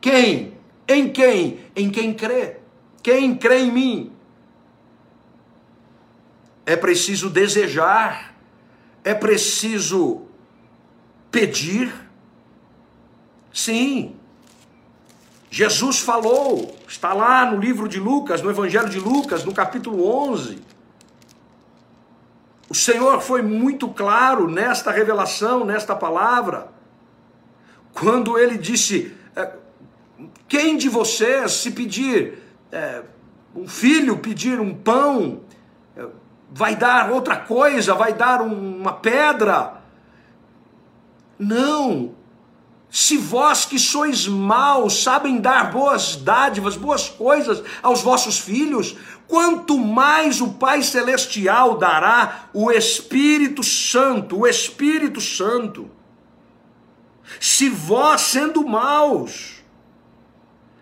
Quem? 0.00 0.58
Em 0.88 1.08
quem? 1.08 1.60
Em 1.76 1.88
quem 1.90 2.12
crê. 2.12 2.56
Quem 3.02 3.36
crê 3.36 3.60
em 3.60 3.70
mim? 3.70 4.12
É 6.66 6.76
preciso 6.76 7.30
desejar, 7.30 8.34
é 9.04 9.14
preciso 9.14 10.22
pedir. 11.30 11.92
Sim, 13.52 14.16
Jesus 15.52 16.00
falou, 16.00 16.74
está 16.88 17.12
lá 17.12 17.44
no 17.44 17.60
livro 17.60 17.86
de 17.86 18.00
Lucas, 18.00 18.40
no 18.40 18.48
Evangelho 18.48 18.88
de 18.88 18.98
Lucas, 18.98 19.44
no 19.44 19.52
capítulo 19.52 20.02
11. 20.30 20.58
O 22.70 22.74
Senhor 22.74 23.20
foi 23.20 23.42
muito 23.42 23.86
claro 23.88 24.50
nesta 24.50 24.90
revelação, 24.90 25.62
nesta 25.66 25.94
palavra, 25.94 26.68
quando 27.92 28.38
ele 28.38 28.56
disse: 28.56 29.14
é, 29.36 29.52
Quem 30.48 30.78
de 30.78 30.88
vocês, 30.88 31.52
se 31.52 31.72
pedir 31.72 32.38
é, 32.72 33.02
um 33.54 33.68
filho, 33.68 34.16
pedir 34.20 34.58
um 34.58 34.74
pão, 34.74 35.42
é, 35.94 36.06
vai 36.50 36.74
dar 36.74 37.12
outra 37.12 37.36
coisa, 37.36 37.92
vai 37.92 38.14
dar 38.14 38.40
uma 38.40 38.94
pedra? 38.94 39.82
Não, 41.38 42.14
se 42.94 43.16
vós 43.16 43.64
que 43.64 43.78
sois 43.78 44.28
maus 44.28 45.02
sabem 45.02 45.40
dar 45.40 45.70
boas 45.70 46.14
dádivas, 46.14 46.76
boas 46.76 47.08
coisas 47.08 47.64
aos 47.82 48.02
vossos 48.02 48.38
filhos, 48.38 48.94
quanto 49.26 49.78
mais 49.78 50.42
o 50.42 50.52
Pai 50.52 50.82
Celestial 50.82 51.78
dará 51.78 52.50
o 52.52 52.70
Espírito 52.70 53.62
Santo, 53.62 54.40
o 54.40 54.46
Espírito 54.46 55.22
Santo. 55.22 55.90
Se 57.40 57.70
vós, 57.70 58.20
sendo 58.20 58.62
maus, 58.62 59.62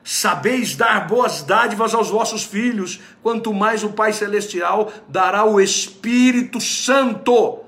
sabeis 0.02 0.74
dar 0.74 1.06
boas 1.06 1.44
dádivas 1.44 1.94
aos 1.94 2.10
vossos 2.10 2.42
filhos, 2.42 2.98
quanto 3.22 3.54
mais 3.54 3.84
o 3.84 3.90
Pai 3.90 4.12
Celestial 4.12 4.92
dará 5.06 5.44
o 5.44 5.60
Espírito 5.60 6.60
Santo 6.60 7.60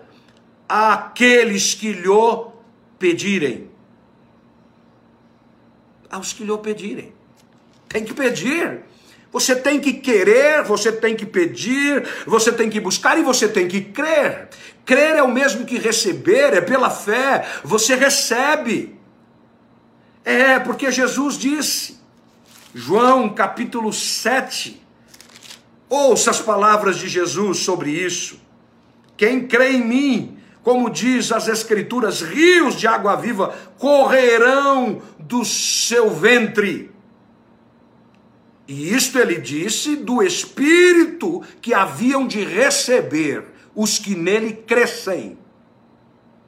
àqueles 0.68 1.74
que 1.74 1.92
lhe 1.92 2.08
pedirem 2.98 3.71
aos 6.12 6.32
que 6.34 6.44
lhe 6.44 6.58
pedirem. 6.58 7.12
Tem 7.88 8.04
que 8.04 8.12
pedir. 8.12 8.82
Você 9.32 9.56
tem 9.56 9.80
que 9.80 9.94
querer, 9.94 10.62
você 10.62 10.92
tem 10.92 11.16
que 11.16 11.24
pedir, 11.24 12.06
você 12.26 12.52
tem 12.52 12.68
que 12.68 12.78
buscar 12.78 13.18
e 13.18 13.22
você 13.22 13.48
tem 13.48 13.66
que 13.66 13.80
crer. 13.80 14.50
Crer 14.84 15.16
é 15.16 15.22
o 15.22 15.32
mesmo 15.32 15.64
que 15.64 15.78
receber, 15.78 16.52
é 16.52 16.60
pela 16.60 16.90
fé, 16.90 17.46
você 17.64 17.94
recebe. 17.94 18.94
É, 20.22 20.58
porque 20.58 20.92
Jesus 20.92 21.38
disse, 21.38 21.98
João 22.74 23.30
capítulo 23.30 23.90
7, 23.90 24.82
ouça 25.88 26.30
as 26.30 26.40
palavras 26.40 26.98
de 26.98 27.08
Jesus 27.08 27.58
sobre 27.58 27.90
isso. 27.90 28.38
Quem 29.16 29.46
crê 29.46 29.72
em 29.72 29.84
mim, 29.84 30.38
como 30.62 30.88
diz 30.88 31.32
as 31.32 31.48
Escrituras, 31.48 32.22
rios 32.22 32.76
de 32.76 32.86
água 32.86 33.16
viva 33.16 33.54
correrão 33.78 35.02
do 35.18 35.44
seu 35.44 36.10
ventre. 36.10 36.90
E 38.68 38.94
isto 38.94 39.18
ele 39.18 39.40
disse 39.40 39.96
do 39.96 40.22
Espírito 40.22 41.42
que 41.60 41.74
haviam 41.74 42.26
de 42.26 42.44
receber 42.44 43.44
os 43.74 43.98
que 43.98 44.14
nele 44.14 44.52
crescem. 44.52 45.36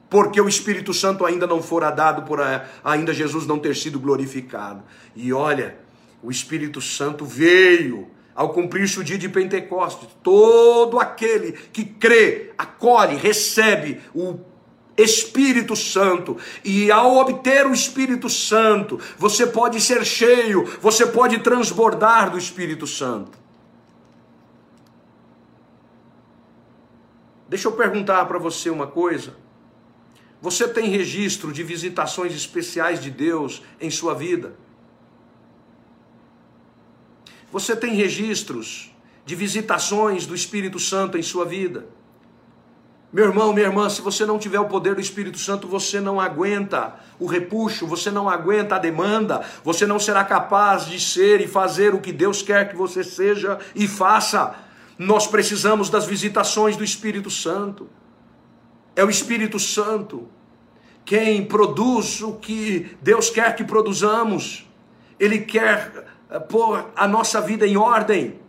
Porque 0.09 0.39
o 0.39 0.47
Espírito 0.47 0.93
Santo 0.93 1.25
ainda 1.25 1.45
não 1.45 1.61
fora 1.61 1.91
dado, 1.91 2.21
por 2.23 2.39
ainda 2.83 3.13
Jesus 3.13 3.45
não 3.45 3.59
ter 3.59 3.75
sido 3.75 3.99
glorificado. 3.99 4.83
E 5.13 5.33
olha, 5.33 5.77
o 6.23 6.31
Espírito 6.31 6.79
Santo 6.79 7.25
veio 7.25 8.07
ao 8.35 8.49
cumprir-se 8.49 8.99
o 8.99 9.03
dia 9.03 9.17
de 9.17 9.29
Pentecostes. 9.29 10.09
Todo 10.21 10.99
aquele 10.99 11.53
que 11.53 11.85
crê, 11.85 12.51
acolhe, 12.57 13.15
recebe 13.15 14.01
o 14.13 14.37
Espírito 14.97 15.75
Santo. 15.75 16.37
E 16.63 16.91
ao 16.91 17.15
obter 17.15 17.65
o 17.65 17.73
Espírito 17.73 18.29
Santo, 18.29 18.99
você 19.17 19.47
pode 19.47 19.79
ser 19.79 20.05
cheio, 20.05 20.65
você 20.81 21.05
pode 21.05 21.39
transbordar 21.39 22.29
do 22.29 22.37
Espírito 22.37 22.85
Santo. 22.85 23.37
Deixa 27.47 27.67
eu 27.67 27.71
perguntar 27.71 28.25
para 28.25 28.39
você 28.39 28.69
uma 28.69 28.87
coisa. 28.87 29.35
Você 30.41 30.67
tem 30.67 30.89
registro 30.89 31.53
de 31.53 31.63
visitações 31.63 32.35
especiais 32.35 33.01
de 33.01 33.09
Deus 33.09 33.63
em 33.79 33.89
sua 33.89 34.13
vida? 34.13 34.55
Você 37.51 37.75
tem 37.75 37.95
registros 37.95 38.91
de 39.25 39.35
visitações 39.35 40.25
do 40.25 40.35
Espírito 40.35 40.79
Santo 40.79 41.17
em 41.17 41.23
sua 41.23 41.45
vida? 41.45 41.85
Meu 43.15 43.25
irmão, 43.25 43.53
minha 43.53 43.67
irmã, 43.67 43.89
se 43.89 44.01
você 44.01 44.25
não 44.25 44.37
tiver 44.37 44.59
o 44.59 44.67
poder 44.67 44.93
do 44.93 44.99
Espírito 44.99 45.37
Santo, 45.37 45.67
você 45.67 46.01
não 46.01 46.19
aguenta 46.19 46.95
o 47.17 47.25
repuxo, 47.25 47.87
você 47.87 48.11
não 48.11 48.27
aguenta 48.29 48.75
a 48.75 48.79
demanda, 48.79 49.41
você 49.63 49.85
não 49.85 49.97
será 49.97 50.23
capaz 50.23 50.85
de 50.85 50.99
ser 50.99 51.39
e 51.39 51.47
fazer 51.47 51.93
o 51.93 52.01
que 52.01 52.11
Deus 52.11 52.41
quer 52.41 52.67
que 52.67 52.75
você 52.75 53.05
seja 53.05 53.57
e 53.73 53.87
faça. 53.87 54.55
Nós 54.99 55.27
precisamos 55.27 55.89
das 55.89 56.05
visitações 56.05 56.75
do 56.75 56.83
Espírito 56.83 57.29
Santo. 57.29 57.89
É 58.95 59.03
o 59.03 59.09
Espírito 59.09 59.59
Santo 59.59 60.27
quem 61.05 61.45
produz 61.45 62.21
o 62.21 62.33
que 62.33 62.97
Deus 63.01 63.29
quer 63.29 63.55
que 63.55 63.63
produzamos. 63.63 64.67
Ele 65.19 65.39
quer 65.39 66.04
pôr 66.49 66.85
a 66.95 67.07
nossa 67.07 67.39
vida 67.41 67.65
em 67.67 67.77
ordem. 67.77 68.39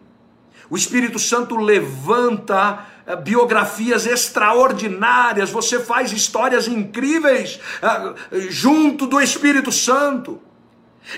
O 0.69 0.77
Espírito 0.77 1.19
Santo 1.19 1.57
levanta 1.57 2.87
eh, 3.07 3.15
biografias 3.15 4.07
extraordinárias, 4.07 5.51
você 5.51 5.79
faz 5.79 6.11
histórias 6.13 6.67
incríveis 6.67 7.61
uh, 7.81 8.41
junto 8.51 9.07
do 9.07 9.21
Espírito 9.21 9.71
Santo. 9.71 10.41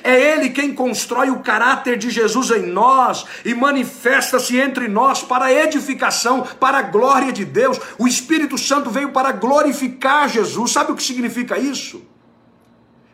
É 0.04 0.34
Ele 0.34 0.50
quem 0.50 0.74
constrói 0.74 1.30
o 1.30 1.40
caráter 1.40 1.96
de 1.96 2.10
Jesus 2.10 2.50
em 2.50 2.66
nós 2.66 3.24
e 3.42 3.54
manifesta-se 3.54 4.58
entre 4.58 4.86
nós 4.86 5.22
para 5.22 5.46
a 5.46 5.52
edificação, 5.52 6.46
para 6.60 6.78
a 6.78 6.82
glória 6.82 7.32
de 7.32 7.46
Deus. 7.46 7.80
O 7.98 8.06
Espírito 8.06 8.58
Santo 8.58 8.90
veio 8.90 9.12
para 9.12 9.32
glorificar 9.32 10.28
Jesus. 10.28 10.72
Sabe 10.72 10.92
o 10.92 10.94
que 10.94 11.02
significa 11.02 11.58
isso? 11.58 12.02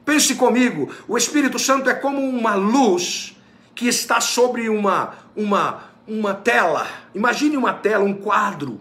Pense 0.04 0.35
comigo: 0.35 0.90
o 1.07 1.16
Espírito 1.16 1.61
Santo 1.61 1.88
é 1.88 1.94
como 1.94 2.20
uma 2.20 2.57
luz 2.57 3.33
que 3.74 3.87
está 3.87 4.20
sobre 4.20 4.68
uma, 4.68 5.14
uma, 5.37 5.84
uma 6.06 6.34
tela. 6.34 6.87
Imagine 7.14 7.56
uma 7.56 7.72
tela, 7.72 8.04
um 8.04 8.14
quadro. 8.14 8.80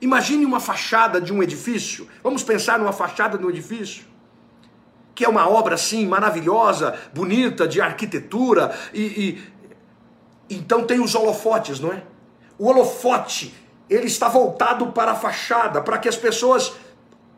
Imagine 0.00 0.44
uma 0.44 0.60
fachada 0.60 1.20
de 1.20 1.32
um 1.32 1.42
edifício. 1.42 2.06
Vamos 2.22 2.42
pensar 2.42 2.78
numa 2.78 2.92
fachada 2.92 3.36
de 3.36 3.44
um 3.44 3.50
edifício. 3.50 4.04
Que 5.14 5.24
é 5.24 5.28
uma 5.28 5.48
obra 5.48 5.74
assim 5.74 6.06
maravilhosa, 6.06 6.98
bonita, 7.14 7.66
de 7.66 7.80
arquitetura. 7.80 8.76
E, 8.92 9.00
e 10.48 10.54
então 10.56 10.84
tem 10.84 11.00
os 11.00 11.14
holofotes, 11.14 11.80
não 11.80 11.92
é? 11.92 12.02
O 12.58 12.68
holofote, 12.68 13.54
ele 13.88 14.06
está 14.06 14.28
voltado 14.28 14.86
para 14.92 15.12
a 15.12 15.14
fachada, 15.14 15.80
para 15.80 15.98
que 15.98 16.08
as 16.08 16.16
pessoas 16.16 16.72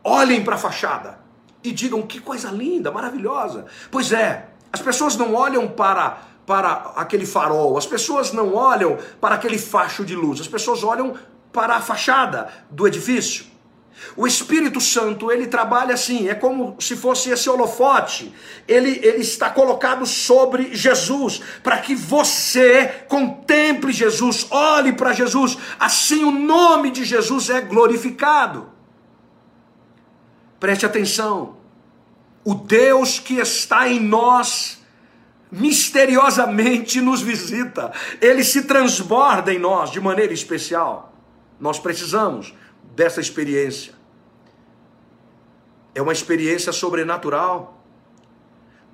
olhem 0.04 0.44
para 0.44 0.56
a 0.56 0.58
fachada 0.58 1.18
e 1.62 1.72
digam 1.72 2.02
que 2.02 2.20
coisa 2.20 2.50
linda, 2.50 2.90
maravilhosa. 2.90 3.66
Pois 3.90 4.12
é, 4.12 4.48
as 4.72 4.80
pessoas 4.80 5.16
não 5.16 5.34
olham 5.34 5.66
para 5.68 6.18
para 6.48 6.94
aquele 6.96 7.26
farol, 7.26 7.76
as 7.76 7.86
pessoas 7.86 8.32
não 8.32 8.54
olham 8.54 8.96
para 9.20 9.34
aquele 9.34 9.58
facho 9.58 10.02
de 10.02 10.16
luz, 10.16 10.40
as 10.40 10.48
pessoas 10.48 10.82
olham 10.82 11.14
para 11.52 11.76
a 11.76 11.80
fachada 11.82 12.48
do 12.70 12.88
edifício. 12.88 13.44
O 14.16 14.26
Espírito 14.26 14.80
Santo, 14.80 15.30
ele 15.30 15.46
trabalha 15.46 15.92
assim, 15.92 16.26
é 16.26 16.34
como 16.34 16.74
se 16.80 16.96
fosse 16.96 17.28
esse 17.28 17.50
holofote. 17.50 18.32
Ele, 18.66 18.98
ele 19.02 19.20
está 19.20 19.50
colocado 19.50 20.06
sobre 20.06 20.74
Jesus, 20.74 21.42
para 21.62 21.76
que 21.80 21.94
você 21.94 23.04
contemple 23.08 23.92
Jesus, 23.92 24.46
olhe 24.50 24.94
para 24.94 25.12
Jesus, 25.12 25.58
assim 25.78 26.24
o 26.24 26.30
nome 26.30 26.90
de 26.90 27.04
Jesus 27.04 27.50
é 27.50 27.60
glorificado. 27.60 28.70
Preste 30.58 30.86
atenção. 30.86 31.58
O 32.42 32.54
Deus 32.54 33.18
que 33.18 33.34
está 33.34 33.86
em 33.86 34.00
nós 34.00 34.77
misteriosamente 35.50 37.00
nos 37.00 37.20
visita, 37.20 37.92
ele 38.20 38.44
se 38.44 38.62
transborda 38.62 39.52
em 39.52 39.58
nós 39.58 39.90
de 39.90 40.00
maneira 40.00 40.32
especial. 40.32 41.14
Nós 41.58 41.78
precisamos 41.78 42.54
dessa 42.94 43.20
experiência. 43.20 43.94
É 45.94 46.02
uma 46.02 46.12
experiência 46.12 46.72
sobrenatural. 46.72 47.84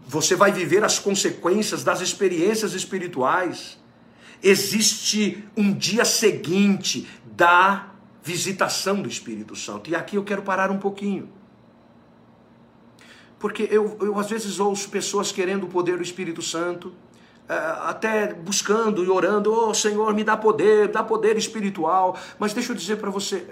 Você 0.06 0.34
vai 0.34 0.52
viver 0.52 0.84
as 0.84 0.98
consequências 0.98 1.82
das 1.82 2.00
experiências 2.00 2.72
espirituais. 2.72 3.78
Existe 4.42 5.44
um 5.56 5.72
dia 5.72 6.04
seguinte 6.04 7.08
da 7.24 7.90
visitação 8.22 9.02
do 9.02 9.08
Espírito 9.08 9.54
Santo. 9.56 9.90
E 9.90 9.94
aqui 9.94 10.16
eu 10.16 10.24
quero 10.24 10.42
parar 10.42 10.70
um 10.70 10.78
pouquinho. 10.78 11.28
Porque 13.44 13.68
eu, 13.70 13.98
eu 14.00 14.18
às 14.18 14.30
vezes 14.30 14.58
ouço 14.58 14.88
pessoas 14.88 15.30
querendo 15.30 15.64
o 15.64 15.66
poder 15.66 15.98
do 15.98 16.02
Espírito 16.02 16.40
Santo, 16.40 16.94
eh, 17.46 17.74
até 17.82 18.32
buscando 18.32 19.04
e 19.04 19.10
orando, 19.10 19.52
oh 19.52 19.74
Senhor, 19.74 20.14
me 20.14 20.24
dá 20.24 20.34
poder, 20.34 20.88
dá 20.88 21.02
poder 21.02 21.36
espiritual. 21.36 22.18
Mas 22.38 22.54
deixa 22.54 22.72
eu 22.72 22.74
dizer 22.74 22.96
para 22.96 23.10
você, 23.10 23.46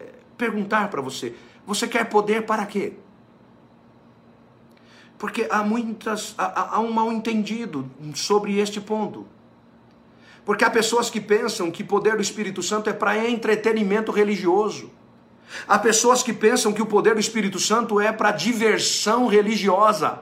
eh, 0.00 0.06
perguntar 0.38 0.88
para 0.88 1.02
você, 1.02 1.34
você 1.66 1.86
quer 1.86 2.08
poder 2.08 2.46
para 2.46 2.64
quê? 2.64 2.94
Porque 5.18 5.46
há 5.50 5.62
muitas, 5.62 6.34
há, 6.38 6.76
há 6.76 6.80
um 6.80 6.90
mal 6.90 7.12
entendido 7.12 7.90
sobre 8.14 8.58
este 8.58 8.80
ponto. 8.80 9.26
Porque 10.46 10.64
há 10.64 10.70
pessoas 10.70 11.10
que 11.10 11.20
pensam 11.20 11.70
que 11.70 11.84
poder 11.84 12.16
do 12.16 12.22
Espírito 12.22 12.62
Santo 12.62 12.88
é 12.88 12.94
para 12.94 13.28
entretenimento 13.28 14.10
religioso. 14.10 14.90
Há 15.66 15.78
pessoas 15.78 16.22
que 16.22 16.32
pensam 16.32 16.72
que 16.72 16.82
o 16.82 16.86
poder 16.86 17.14
do 17.14 17.20
Espírito 17.20 17.58
Santo 17.58 18.00
é 18.00 18.12
para 18.12 18.30
diversão 18.32 19.26
religiosa, 19.26 20.20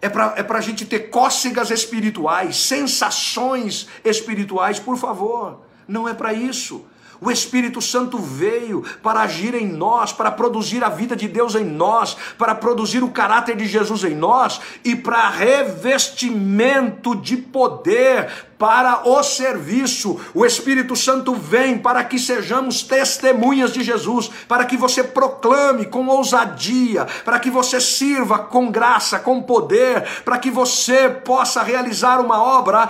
é 0.00 0.08
para 0.08 0.34
é 0.36 0.46
a 0.48 0.60
gente 0.60 0.84
ter 0.84 1.10
cócegas 1.10 1.70
espirituais, 1.70 2.56
sensações 2.56 3.86
espirituais, 4.04 4.78
por 4.78 4.96
favor, 4.96 5.60
não 5.86 6.08
é 6.08 6.14
para 6.14 6.32
isso. 6.32 6.84
O 7.20 7.30
Espírito 7.30 7.82
Santo 7.82 8.16
veio 8.18 8.82
para 9.02 9.20
agir 9.20 9.54
em 9.54 9.66
nós, 9.66 10.12
para 10.12 10.30
produzir 10.30 10.82
a 10.82 10.88
vida 10.88 11.14
de 11.14 11.28
Deus 11.28 11.54
em 11.54 11.64
nós, 11.64 12.16
para 12.38 12.54
produzir 12.54 13.02
o 13.02 13.10
caráter 13.10 13.56
de 13.56 13.66
Jesus 13.66 14.04
em 14.04 14.14
nós 14.14 14.60
e 14.82 14.96
para 14.96 15.28
revestimento 15.28 17.14
de 17.14 17.36
poder 17.36 18.48
para 18.58 19.08
o 19.08 19.22
serviço. 19.22 20.20
O 20.34 20.46
Espírito 20.46 20.96
Santo 20.96 21.34
vem 21.34 21.78
para 21.78 22.04
que 22.04 22.18
sejamos 22.18 22.82
testemunhas 22.82 23.72
de 23.72 23.82
Jesus, 23.82 24.30
para 24.48 24.64
que 24.64 24.76
você 24.76 25.02
proclame 25.02 25.86
com 25.86 26.06
ousadia, 26.06 27.06
para 27.24 27.38
que 27.38 27.50
você 27.50 27.80
sirva 27.80 28.38
com 28.38 28.70
graça, 28.70 29.18
com 29.18 29.42
poder, 29.42 30.22
para 30.24 30.38
que 30.38 30.50
você 30.50 31.08
possa 31.08 31.62
realizar 31.62 32.20
uma 32.20 32.42
obra 32.42 32.88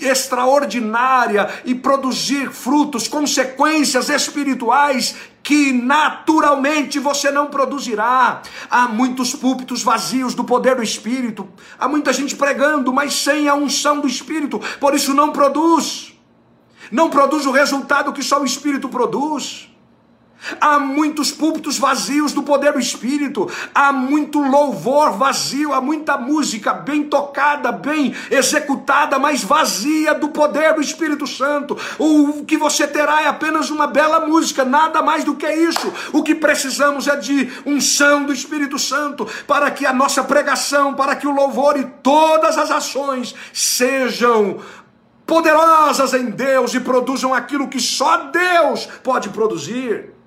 extraordinária 0.00 1.48
e 1.64 1.74
produzir 1.74 2.50
frutos, 2.50 3.08
consequências 3.08 4.08
espirituais 4.08 5.16
que 5.42 5.72
naturalmente 5.72 6.98
você 6.98 7.30
não 7.30 7.46
produzirá. 7.46 8.42
Há 8.70 8.86
muitos 8.86 9.34
púlpitos 9.34 9.82
vazios 9.82 10.34
do 10.34 10.44
poder 10.44 10.76
do 10.76 10.82
Espírito, 10.82 11.48
há 11.78 11.88
muita 11.88 12.12
gente 12.12 12.36
pregando, 12.36 12.92
mas 12.92 13.14
sem 13.14 13.48
a 13.48 13.54
unção 13.54 14.00
do 14.00 14.06
Espírito, 14.06 14.60
por 14.78 14.94
isso 14.94 15.14
não 15.14 15.32
produz. 15.32 16.12
Não 16.90 17.10
produz 17.10 17.46
o 17.46 17.50
resultado 17.50 18.12
que 18.12 18.22
só 18.22 18.40
o 18.40 18.44
Espírito 18.44 18.88
produz. 18.88 19.68
Há 20.60 20.78
muitos 20.78 21.30
púlpitos 21.30 21.78
vazios 21.78 22.32
do 22.32 22.42
poder 22.42 22.72
do 22.72 22.78
Espírito, 22.78 23.50
há 23.74 23.92
muito 23.92 24.40
louvor 24.40 25.12
vazio, 25.12 25.72
há 25.72 25.80
muita 25.80 26.16
música 26.16 26.72
bem 26.72 27.04
tocada, 27.04 27.72
bem 27.72 28.14
executada, 28.30 29.18
mas 29.18 29.42
vazia 29.42 30.14
do 30.14 30.28
poder 30.28 30.74
do 30.74 30.80
Espírito 30.80 31.26
Santo. 31.26 31.76
O 31.98 32.44
que 32.44 32.56
você 32.56 32.86
terá 32.86 33.22
é 33.22 33.26
apenas 33.26 33.68
uma 33.68 33.86
bela 33.86 34.26
música, 34.26 34.64
nada 34.64 35.02
mais 35.02 35.24
do 35.24 35.34
que 35.34 35.50
isso. 35.50 35.92
O 36.12 36.22
que 36.22 36.34
precisamos 36.34 37.08
é 37.08 37.16
de 37.16 37.52
unção 37.66 38.24
do 38.24 38.32
Espírito 38.32 38.78
Santo 38.78 39.26
para 39.46 39.70
que 39.70 39.84
a 39.84 39.92
nossa 39.92 40.22
pregação, 40.22 40.94
para 40.94 41.16
que 41.16 41.26
o 41.26 41.32
louvor 41.32 41.78
e 41.78 41.84
todas 42.02 42.56
as 42.56 42.70
ações 42.70 43.34
sejam 43.52 44.58
poderosas 45.26 46.14
em 46.14 46.30
Deus 46.30 46.72
e 46.72 46.80
produzam 46.80 47.34
aquilo 47.34 47.68
que 47.68 47.78
só 47.78 48.30
Deus 48.30 48.86
pode 49.02 49.28
produzir. 49.28 50.17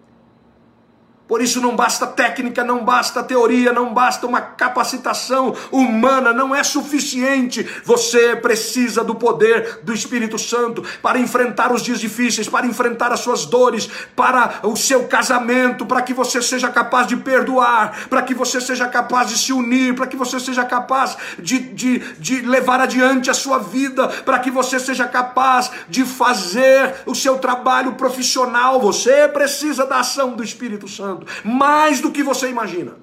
Por 1.32 1.42
isso 1.42 1.62
não 1.62 1.78
basta 1.78 2.06
técnica, 2.06 2.62
não 2.62 2.84
basta 2.84 3.24
teoria, 3.24 3.72
não 3.72 3.94
basta 3.94 4.28
uma 4.28 4.42
capacitação 4.42 5.56
humana, 5.72 6.34
não 6.34 6.54
é 6.54 6.62
suficiente. 6.62 7.66
Você 7.86 8.36
precisa 8.36 9.02
do 9.02 9.16
poder 9.16 9.80
do 9.82 9.94
Espírito 9.94 10.38
Santo 10.38 10.84
para 11.02 11.18
enfrentar 11.18 11.72
os 11.72 11.82
dias 11.84 12.02
difíceis, 12.02 12.50
para 12.50 12.68
enfrentar 12.68 13.14
as 13.14 13.22
suas 13.22 13.46
dores, 13.46 13.90
para 14.14 14.60
o 14.64 14.76
seu 14.76 15.08
casamento, 15.08 15.86
para 15.86 16.02
que 16.02 16.14
você 16.14 16.42
seja 16.42 16.68
capaz 16.70 17.08
de 17.08 17.16
perdoar, 17.16 18.10
para 18.10 18.24
que 18.24 18.34
você 18.34 18.60
seja 18.60 18.90
capaz 18.90 19.30
de 19.30 19.38
se 19.38 19.54
unir, 19.54 19.96
para 19.96 20.08
que 20.08 20.18
você 20.18 20.38
seja 20.38 20.66
capaz 20.66 21.16
de, 21.40 21.60
de, 21.60 22.00
de 22.20 22.42
levar 22.42 22.82
adiante 22.82 23.30
a 23.30 23.34
sua 23.34 23.58
vida, 23.58 24.06
para 24.26 24.38
que 24.38 24.52
você 24.52 24.78
seja 24.82 25.08
capaz 25.08 25.72
de 25.88 26.04
fazer 26.04 27.04
o 27.06 27.16
seu 27.16 27.38
trabalho 27.38 27.94
profissional. 27.94 28.82
Você 28.82 29.30
precisa 29.30 29.86
da 29.86 30.02
ação 30.02 30.36
do 30.36 30.44
Espírito 30.44 30.90
Santo 30.90 31.21
mais 31.44 32.02
do 32.02 32.12
que 32.12 32.24
você 32.24 32.50
imagina. 32.50 32.98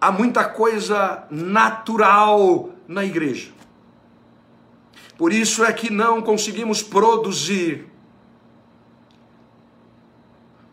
Há 0.00 0.12
muita 0.12 0.44
coisa 0.44 1.26
natural 1.30 2.70
na 2.86 3.04
igreja. 3.04 3.50
Por 5.16 5.32
isso 5.32 5.64
é 5.64 5.72
que 5.72 5.90
não 5.90 6.20
conseguimos 6.20 6.82
produzir. 6.82 7.86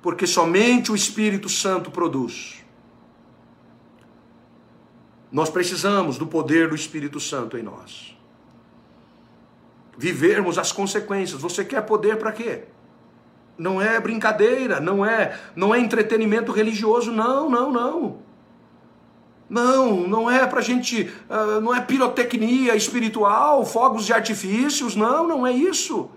Porque 0.01 0.27
somente 0.27 0.91
o 0.91 0.95
Espírito 0.95 1.47
Santo 1.47 1.89
produz. 1.89 2.61
Nós 5.31 5.49
precisamos 5.49 6.17
do 6.17 6.27
poder 6.27 6.69
do 6.69 6.75
Espírito 6.75 7.19
Santo 7.19 7.57
em 7.57 7.63
nós. 7.63 8.15
Vivermos 9.97 10.57
as 10.57 10.71
consequências. 10.71 11.41
Você 11.41 11.63
quer 11.63 11.81
poder 11.81 12.17
para 12.17 12.31
quê? 12.33 12.65
Não 13.58 13.82
é 13.82 13.99
brincadeira, 13.99 14.80
não 14.80 15.06
é, 15.06 15.38
não 15.56 15.74
é 15.74 15.80
entretenimento 15.80 16.51
religioso, 16.51 17.12
não, 17.12 17.49
não, 17.49 17.72
não. 17.72 18.18
Não, 19.49 20.08
não 20.08 20.32
é 20.32 20.47
pra 20.47 20.62
gente, 20.62 21.12
uh, 21.30 21.62
não 21.62 21.76
é 21.76 21.80
pirotecnia 21.80 22.76
espiritual, 22.76 23.64
fogos 23.64 24.06
de 24.06 24.14
artifícios, 24.14 24.95
não, 24.95 25.28
não 25.28 25.45
é 25.45 25.51
isso. 25.51 26.10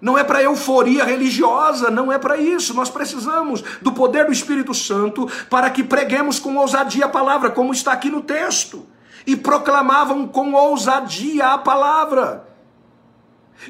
Não 0.00 0.16
é 0.16 0.22
para 0.22 0.42
euforia 0.42 1.04
religiosa, 1.04 1.90
não 1.90 2.10
é 2.12 2.18
para 2.18 2.38
isso. 2.38 2.72
Nós 2.72 2.88
precisamos 2.88 3.62
do 3.82 3.92
poder 3.92 4.24
do 4.26 4.32
Espírito 4.32 4.72
Santo 4.72 5.28
para 5.50 5.68
que 5.70 5.82
preguemos 5.82 6.38
com 6.38 6.56
ousadia 6.56 7.06
a 7.06 7.08
palavra, 7.08 7.50
como 7.50 7.72
está 7.72 7.92
aqui 7.92 8.08
no 8.08 8.22
texto. 8.22 8.86
E 9.26 9.36
proclamavam 9.36 10.26
com 10.26 10.54
ousadia 10.54 11.48
a 11.48 11.58
palavra. 11.58 12.47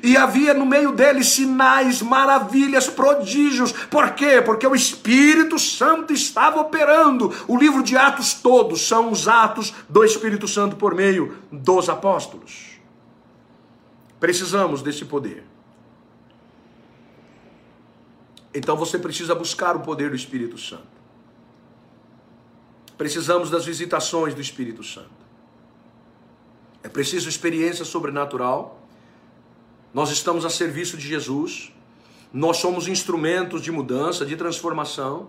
E 0.03 0.17
havia 0.17 0.53
no 0.53 0.67
meio 0.67 0.93
deles 0.93 1.29
sinais, 1.29 2.03
maravilhas, 2.03 2.89
prodígios. 2.89 3.73
Por 3.73 4.13
quê? 4.13 4.43
Porque 4.43 4.67
o 4.67 4.75
Espírito 4.75 5.59
Santo 5.59 6.13
estava 6.13 6.61
operando. 6.61 7.35
O 7.49 7.57
livro 7.57 7.83
de 7.83 7.97
Atos 7.97 8.35
todos 8.35 8.87
são 8.87 9.11
os 9.11 9.27
atos 9.27 9.73
do 9.89 10.05
Espírito 10.05 10.47
Santo 10.47 10.77
por 10.77 10.95
meio 10.95 11.39
dos 11.51 11.89
apóstolos. 11.89 12.79
Precisamos 14.21 14.83
desse 14.83 15.05
poder. 15.05 15.45
Então 18.55 18.77
você 18.77 18.99
precisa 18.99 19.35
buscar 19.35 19.75
o 19.75 19.81
poder 19.81 20.11
do 20.11 20.17
Espírito 20.17 20.59
Santo. 20.59 20.99
Precisamos 22.97 23.49
das 23.49 23.65
visitações 23.65 24.35
do 24.35 24.41
Espírito 24.41 24.83
Santo. 24.83 25.19
É 26.83 26.89
preciso 26.89 27.29
experiência 27.29 27.85
sobrenatural 27.85 28.78
nós 29.93 30.11
estamos 30.11 30.45
a 30.45 30.51
serviço 30.51 30.97
de 30.97 31.07
Jesus. 31.07 31.73
Nós 32.33 32.59
somos 32.59 32.89
instrumentos 32.89 33.63
de 33.63 33.73
mudança, 33.73 34.25
de 34.27 34.37
transformação. 34.37 35.29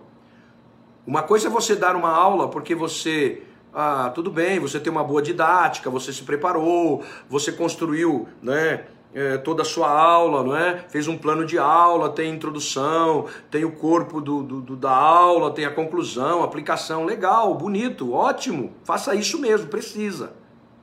Uma 1.06 1.22
coisa 1.22 1.48
é 1.48 1.50
você 1.50 1.74
dar 1.74 1.96
uma 1.96 2.10
aula 2.10 2.48
porque 2.48 2.74
você, 2.74 3.42
ah, 3.72 4.12
tudo 4.14 4.30
bem, 4.30 4.58
você 4.60 4.78
tem 4.78 4.92
uma 4.92 5.02
boa 5.02 5.22
didática, 5.22 5.88
você 5.88 6.12
se 6.12 6.22
preparou, 6.22 7.02
você 7.28 7.50
construiu, 7.50 8.28
né? 8.42 8.84
É, 9.12 9.36
toda 9.38 9.62
a 9.62 9.64
sua 9.64 9.90
aula, 9.90 10.44
não 10.44 10.54
é? 10.54 10.84
Fez 10.88 11.08
um 11.08 11.18
plano 11.18 11.44
de 11.44 11.58
aula, 11.58 12.10
tem 12.10 12.32
introdução, 12.32 13.26
tem 13.50 13.64
o 13.64 13.72
corpo 13.72 14.20
do, 14.20 14.44
do, 14.44 14.60
do, 14.60 14.76
da 14.76 14.92
aula, 14.92 15.50
tem 15.50 15.64
a 15.64 15.70
conclusão, 15.72 16.44
aplicação, 16.44 17.04
legal, 17.04 17.52
bonito, 17.56 18.12
ótimo. 18.12 18.72
Faça 18.84 19.12
isso 19.16 19.40
mesmo, 19.40 19.66
precisa, 19.66 20.32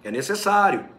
é 0.03 0.11
necessário. 0.11 0.96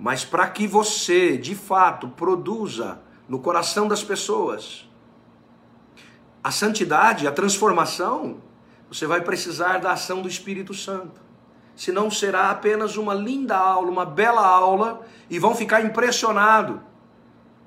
Mas 0.00 0.24
para 0.24 0.48
que 0.48 0.66
você, 0.66 1.36
de 1.36 1.54
fato, 1.54 2.08
produza 2.08 3.02
no 3.28 3.38
coração 3.38 3.86
das 3.86 4.02
pessoas 4.02 4.88
a 6.42 6.50
santidade, 6.50 7.28
a 7.28 7.30
transformação, 7.30 8.38
você 8.88 9.06
vai 9.06 9.20
precisar 9.20 9.76
da 9.76 9.92
ação 9.92 10.22
do 10.22 10.28
Espírito 10.28 10.72
Santo. 10.72 11.20
Senão 11.76 12.10
será 12.10 12.50
apenas 12.50 12.96
uma 12.96 13.12
linda 13.12 13.58
aula, 13.58 13.90
uma 13.90 14.06
bela 14.06 14.40
aula, 14.40 15.06
e 15.28 15.38
vão 15.38 15.54
ficar 15.54 15.82
impressionados 15.82 16.80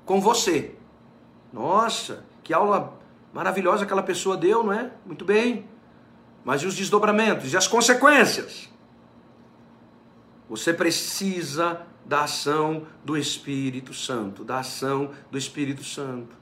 com 0.04 0.20
você. 0.20 0.74
Nossa, 1.52 2.24
que 2.42 2.52
aula 2.52 2.98
maravilhosa 3.32 3.84
aquela 3.84 4.02
pessoa 4.02 4.36
deu, 4.36 4.64
não 4.64 4.72
é? 4.72 4.90
Muito 5.06 5.24
bem. 5.24 5.68
Mas 6.44 6.62
e 6.62 6.66
os 6.66 6.74
desdobramentos 6.74 7.52
e 7.52 7.56
as 7.56 7.68
consequências? 7.68 8.68
Você 10.48 10.72
precisa 10.72 11.86
da 12.04 12.24
ação 12.24 12.86
do 13.04 13.16
Espírito 13.16 13.94
Santo, 13.94 14.44
da 14.44 14.58
ação 14.58 15.12
do 15.30 15.38
Espírito 15.38 15.82
Santo. 15.82 16.36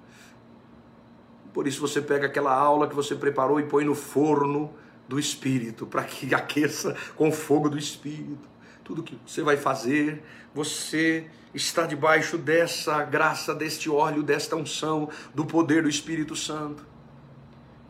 Por 1.53 1.69
isso 1.69 1.81
você 1.81 2.01
pega 2.01 2.27
aquela 2.27 2.53
aula 2.53 2.89
que 2.89 2.95
você 2.95 3.15
preparou 3.15 3.61
e 3.61 3.65
põe 3.65 3.85
no 3.85 3.95
forno 3.95 4.75
do 5.07 5.19
Espírito, 5.19 5.87
para 5.87 6.05
que 6.05 6.33
aqueça 6.35 6.97
com 7.15 7.29
o 7.29 7.33
fogo 7.33 7.69
do 7.69 7.79
Espírito. 7.79 8.51
Tudo 8.83 9.03
que 9.03 9.17
você 9.25 9.43
vai 9.43 9.57
fazer, 9.57 10.23
você 10.55 11.31
está 11.55 11.87
debaixo 11.87 12.39
dessa 12.39 13.05
graça, 13.05 13.55
deste 13.55 13.89
óleo, 13.89 14.23
desta 14.23 14.57
unção, 14.57 15.09
do 15.35 15.45
poder 15.45 15.83
do 15.83 15.89
Espírito 15.89 16.35
Santo. 16.35 16.85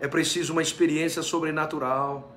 É 0.00 0.08
preciso 0.08 0.52
uma 0.52 0.62
experiência 0.62 1.22
sobrenatural. 1.22 2.31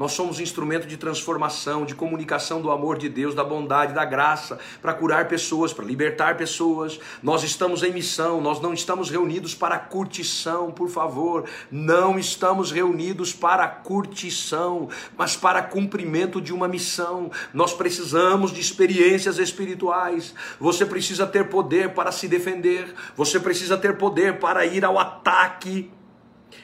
Nós 0.00 0.12
somos 0.12 0.40
instrumento 0.40 0.86
de 0.86 0.96
transformação, 0.96 1.84
de 1.84 1.94
comunicação 1.94 2.62
do 2.62 2.70
amor 2.70 2.96
de 2.96 3.06
Deus, 3.06 3.34
da 3.34 3.44
bondade, 3.44 3.92
da 3.92 4.02
graça, 4.02 4.58
para 4.80 4.94
curar 4.94 5.28
pessoas, 5.28 5.74
para 5.74 5.84
libertar 5.84 6.38
pessoas. 6.38 6.98
Nós 7.22 7.42
estamos 7.42 7.82
em 7.82 7.92
missão, 7.92 8.40
nós 8.40 8.62
não 8.62 8.72
estamos 8.72 9.10
reunidos 9.10 9.54
para 9.54 9.78
curtição, 9.78 10.70
por 10.70 10.88
favor. 10.88 11.44
Não 11.70 12.18
estamos 12.18 12.72
reunidos 12.72 13.34
para 13.34 13.68
curtição, 13.68 14.88
mas 15.18 15.36
para 15.36 15.62
cumprimento 15.62 16.40
de 16.40 16.54
uma 16.54 16.66
missão. 16.66 17.30
Nós 17.52 17.74
precisamos 17.74 18.54
de 18.54 18.60
experiências 18.62 19.38
espirituais. 19.38 20.34
Você 20.58 20.86
precisa 20.86 21.26
ter 21.26 21.50
poder 21.50 21.92
para 21.92 22.10
se 22.10 22.26
defender, 22.26 22.94
você 23.14 23.38
precisa 23.38 23.76
ter 23.76 23.98
poder 23.98 24.38
para 24.38 24.64
ir 24.64 24.82
ao 24.82 24.98
ataque 24.98 25.90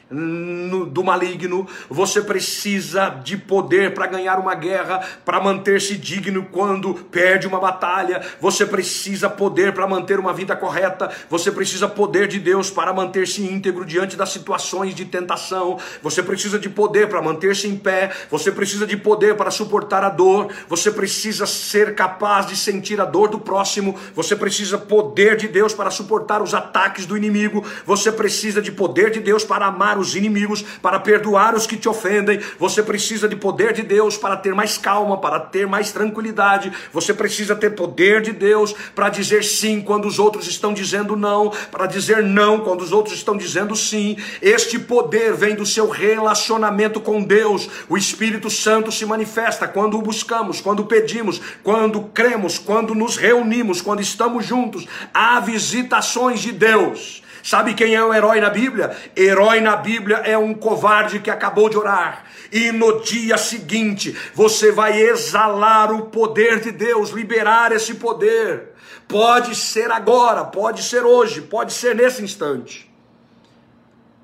do 0.09 1.03
maligno, 1.03 1.67
você 1.89 2.21
precisa 2.21 3.09
de 3.09 3.35
poder 3.35 3.93
para 3.93 4.07
ganhar 4.07 4.39
uma 4.39 4.55
guerra, 4.55 5.05
para 5.25 5.41
manter-se 5.41 5.97
digno 5.97 6.47
quando 6.49 6.93
perde 6.93 7.45
uma 7.45 7.59
batalha, 7.59 8.21
você 8.39 8.65
precisa 8.65 9.29
poder 9.29 9.73
para 9.73 9.85
manter 9.85 10.17
uma 10.17 10.33
vida 10.33 10.55
correta, 10.55 11.11
você 11.29 11.51
precisa 11.51 11.89
poder 11.89 12.27
de 12.27 12.39
Deus 12.39 12.69
para 12.69 12.93
manter-se 12.93 13.41
íntegro 13.43 13.85
diante 13.85 14.15
das 14.15 14.29
situações 14.29 14.95
de 14.95 15.03
tentação, 15.03 15.77
você 16.01 16.23
precisa 16.23 16.57
de 16.57 16.69
poder 16.69 17.09
para 17.09 17.21
manter-se 17.21 17.67
em 17.67 17.75
pé, 17.75 18.11
você 18.31 18.49
precisa 18.49 18.87
de 18.87 18.95
poder 18.95 19.35
para 19.35 19.51
suportar 19.51 20.03
a 20.05 20.09
dor, 20.09 20.53
você 20.69 20.89
precisa 20.89 21.45
ser 21.45 21.95
capaz 21.95 22.47
de 22.47 22.55
sentir 22.55 23.01
a 23.01 23.05
dor 23.05 23.27
do 23.27 23.39
próximo, 23.39 23.97
você 24.15 24.35
precisa 24.37 24.77
poder 24.77 25.35
de 25.35 25.49
Deus 25.49 25.73
para 25.73 25.91
suportar 25.91 26.41
os 26.41 26.53
ataques 26.53 27.05
do 27.05 27.17
inimigo, 27.17 27.65
você 27.85 28.09
precisa 28.09 28.61
de 28.61 28.71
poder 28.71 29.11
de 29.11 29.19
Deus 29.19 29.43
para 29.43 29.65
amar 29.65 29.96
amar 29.97 29.99
os 29.99 30.15
inimigos, 30.15 30.63
para 30.81 30.99
perdoar 30.99 31.55
os 31.55 31.65
que 31.65 31.75
te 31.75 31.89
ofendem. 31.89 32.39
Você 32.59 32.83
precisa 32.83 33.27
de 33.27 33.35
poder 33.35 33.73
de 33.73 33.81
Deus 33.81 34.17
para 34.17 34.37
ter 34.37 34.53
mais 34.53 34.77
calma, 34.77 35.17
para 35.17 35.39
ter 35.39 35.67
mais 35.67 35.91
tranquilidade. 35.91 36.71
Você 36.93 37.13
precisa 37.13 37.55
ter 37.55 37.71
poder 37.71 38.21
de 38.21 38.31
Deus 38.31 38.73
para 38.95 39.09
dizer 39.09 39.43
sim 39.43 39.81
quando 39.81 40.07
os 40.07 40.19
outros 40.19 40.47
estão 40.47 40.73
dizendo 40.73 41.15
não, 41.15 41.51
para 41.71 41.87
dizer 41.87 42.23
não 42.23 42.59
quando 42.59 42.81
os 42.81 42.91
outros 42.91 43.15
estão 43.15 43.35
dizendo 43.35 43.75
sim. 43.75 44.17
Este 44.41 44.77
poder 44.77 45.33
vem 45.33 45.55
do 45.55 45.65
seu 45.65 45.89
relacionamento 45.89 46.99
com 47.01 47.23
Deus. 47.23 47.69
O 47.89 47.97
Espírito 47.97 48.49
Santo 48.49 48.91
se 48.91 49.05
manifesta 49.05 49.67
quando 49.67 49.97
o 49.97 50.01
buscamos, 50.01 50.61
quando 50.61 50.85
pedimos, 50.85 51.41
quando 51.63 52.01
cremos, 52.13 52.59
quando 52.59 52.93
nos 52.93 53.17
reunimos, 53.17 53.81
quando 53.81 54.01
estamos 54.01 54.45
juntos. 54.45 54.85
Há 55.13 55.39
visitações 55.39 56.39
de 56.41 56.51
Deus. 56.51 57.23
Sabe 57.47 57.75
quem 57.75 57.95
é 57.95 58.03
o 58.03 58.13
herói 58.13 58.41
na 58.41 58.49
Bíblia? 58.49 58.93
Herói 59.15 59.61
na 59.61 59.77
Bíblia 59.77 60.17
é 60.17 60.37
um 60.37 60.53
covarde 60.53 61.19
que 61.19 61.29
acabou 61.29 61.69
de 61.69 61.77
orar. 61.77 62.25
E 62.51 62.73
no 62.73 62.99
dia 62.99 63.37
seguinte 63.37 64.13
você 64.33 64.69
vai 64.69 64.99
exalar 64.99 65.93
o 65.93 66.07
poder 66.07 66.59
de 66.59 66.73
Deus, 66.73 67.11
liberar 67.11 67.71
esse 67.71 67.93
poder. 67.93 68.73
Pode 69.07 69.55
ser 69.55 69.89
agora, 69.89 70.43
pode 70.43 70.83
ser 70.83 71.05
hoje, 71.05 71.39
pode 71.39 71.71
ser 71.71 71.95
nesse 71.95 72.21
instante. 72.21 72.86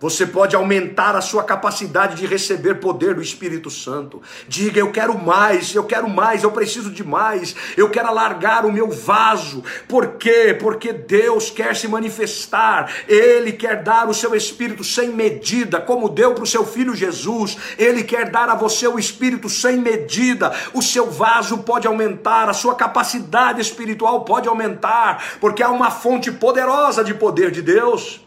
Você 0.03 0.27
pode 0.27 0.53
aumentar 0.53 1.15
a 1.15 1.21
sua 1.21 1.45
capacidade 1.45 2.17
de 2.17 2.25
receber 2.25 2.73
poder 2.81 3.15
do 3.15 3.21
Espírito 3.21 3.69
Santo. 3.69 4.21
Diga: 4.49 4.77
Eu 4.77 4.91
quero 4.91 5.17
mais, 5.17 5.73
eu 5.73 5.85
quero 5.85 6.09
mais, 6.09 6.43
eu 6.43 6.51
preciso 6.51 6.91
de 6.91 7.05
mais, 7.05 7.55
eu 7.77 7.89
quero 7.89 8.09
alargar 8.09 8.65
o 8.65 8.73
meu 8.73 8.91
vaso. 8.91 9.63
Por 9.87 10.17
quê? 10.17 10.57
Porque 10.59 10.91
Deus 10.91 11.49
quer 11.49 11.73
se 11.73 11.87
manifestar, 11.87 12.91
Ele 13.07 13.53
quer 13.53 13.81
dar 13.81 14.09
o 14.09 14.13
seu 14.13 14.35
Espírito 14.35 14.83
sem 14.83 15.07
medida, 15.07 15.79
como 15.79 16.09
deu 16.09 16.35
para 16.35 16.43
o 16.43 16.47
seu 16.47 16.65
filho 16.65 16.93
Jesus. 16.93 17.55
Ele 17.77 18.03
quer 18.03 18.29
dar 18.29 18.49
a 18.49 18.55
você 18.55 18.85
o 18.85 18.99
Espírito 18.99 19.47
sem 19.47 19.77
medida. 19.77 20.53
O 20.73 20.81
seu 20.81 21.09
vaso 21.09 21.59
pode 21.59 21.87
aumentar, 21.87 22.49
a 22.49 22.53
sua 22.53 22.75
capacidade 22.75 23.61
espiritual 23.61 24.25
pode 24.25 24.49
aumentar, 24.49 25.37
porque 25.39 25.63
há 25.63 25.69
uma 25.69 25.89
fonte 25.89 26.29
poderosa 26.29 27.05
de 27.05 27.13
poder 27.13 27.51
de 27.51 27.61
Deus. 27.61 28.21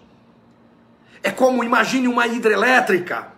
É 1.26 1.32
como 1.32 1.64
imagine 1.64 2.06
uma 2.06 2.24
hidrelétrica 2.24 3.32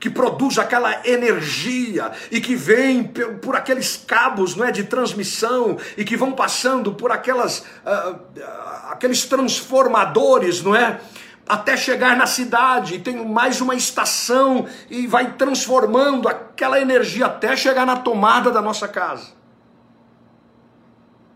que 0.00 0.08
produz 0.08 0.58
aquela 0.58 1.06
energia 1.06 2.10
e 2.30 2.40
que 2.40 2.56
vem 2.56 3.04
por 3.04 3.54
aqueles 3.54 3.94
cabos 3.94 4.56
não 4.56 4.64
é, 4.64 4.72
de 4.72 4.84
transmissão 4.84 5.76
e 5.98 6.02
que 6.02 6.16
vão 6.16 6.32
passando 6.32 6.94
por 6.94 7.12
aquelas, 7.12 7.58
uh, 7.58 8.12
uh, 8.12 8.90
aqueles 8.90 9.26
transformadores, 9.26 10.62
não 10.62 10.74
é? 10.74 10.98
Até 11.46 11.76
chegar 11.76 12.16
na 12.16 12.26
cidade, 12.26 12.94
e 12.94 12.98
tem 12.98 13.22
mais 13.22 13.60
uma 13.60 13.74
estação 13.74 14.66
e 14.88 15.06
vai 15.06 15.34
transformando 15.34 16.26
aquela 16.26 16.80
energia 16.80 17.26
até 17.26 17.54
chegar 17.54 17.84
na 17.84 17.96
tomada 17.96 18.50
da 18.50 18.62
nossa 18.62 18.88
casa. 18.88 19.32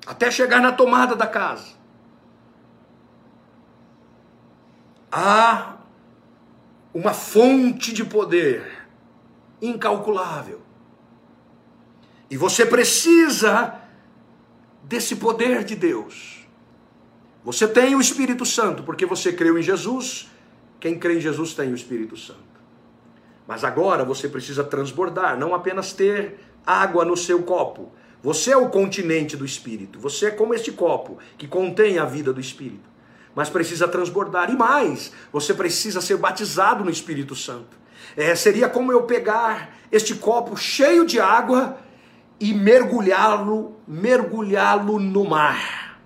Até 0.07 0.31
chegar 0.31 0.63
na 0.63 0.73
tomada 0.73 1.15
da 1.15 1.27
casa. 1.27 1.82
Há 5.13 5.77
uma 6.95 7.13
fonte 7.13 7.93
de 7.93 8.03
poder 8.03 8.89
incalculável. 9.61 10.63
E 12.31 12.37
você 12.37 12.65
precisa 12.65 13.79
desse 14.83 15.17
poder 15.17 15.65
de 15.65 15.77
Deus. 15.77 16.47
Você 17.45 17.69
tem 17.69 17.95
o 17.95 18.01
Espírito 18.01 18.47
Santo, 18.47 18.83
porque 18.83 19.05
você 19.05 19.33
creu 19.33 19.59
em 19.59 19.63
Jesus. 19.63 20.31
Quem 20.81 20.99
crê 20.99 21.19
em 21.19 21.21
Jesus 21.21 21.53
tem 21.53 21.71
o 21.71 21.75
Espírito 21.75 22.17
Santo. 22.17 22.41
Mas 23.47 23.65
agora 23.65 24.05
você 24.05 24.29
precisa 24.29 24.65
transbordar, 24.65 25.39
não 25.39 25.55
apenas 25.55 25.93
ter 25.93 26.39
água 26.65 27.05
no 27.05 27.17
seu 27.17 27.43
copo. 27.43 27.93
Você 28.23 28.53
é 28.53 28.57
o 28.57 28.71
continente 28.71 29.37
do 29.37 29.45
Espírito. 29.45 29.99
Você 29.99 30.27
é 30.27 30.31
como 30.31 30.55
este 30.55 30.73
copo 30.73 31.19
que 31.37 31.47
contém 31.47 31.99
a 31.99 32.05
vida 32.05 32.33
do 32.33 32.41
Espírito 32.41 32.91
mas 33.35 33.49
precisa 33.49 33.89
transbordar. 33.89 34.51
E 34.51 34.57
mais, 34.57 35.12
você 35.33 35.55
precisa 35.55 36.01
ser 36.01 36.16
batizado 36.16 36.85
no 36.85 36.91
Espírito 36.91 37.35
Santo. 37.35 37.76
É, 38.16 38.35
seria 38.35 38.68
como 38.68 38.93
eu 38.93 39.03
pegar 39.05 39.76
este 39.91 40.14
copo 40.14 40.57
cheio 40.57 41.07
de 41.07 41.18
água 41.18 41.78
e 42.39 42.53
mergulhá-lo, 42.53 43.76
mergulhá-lo 43.87 44.99
no 44.99 45.24
mar. 45.24 45.99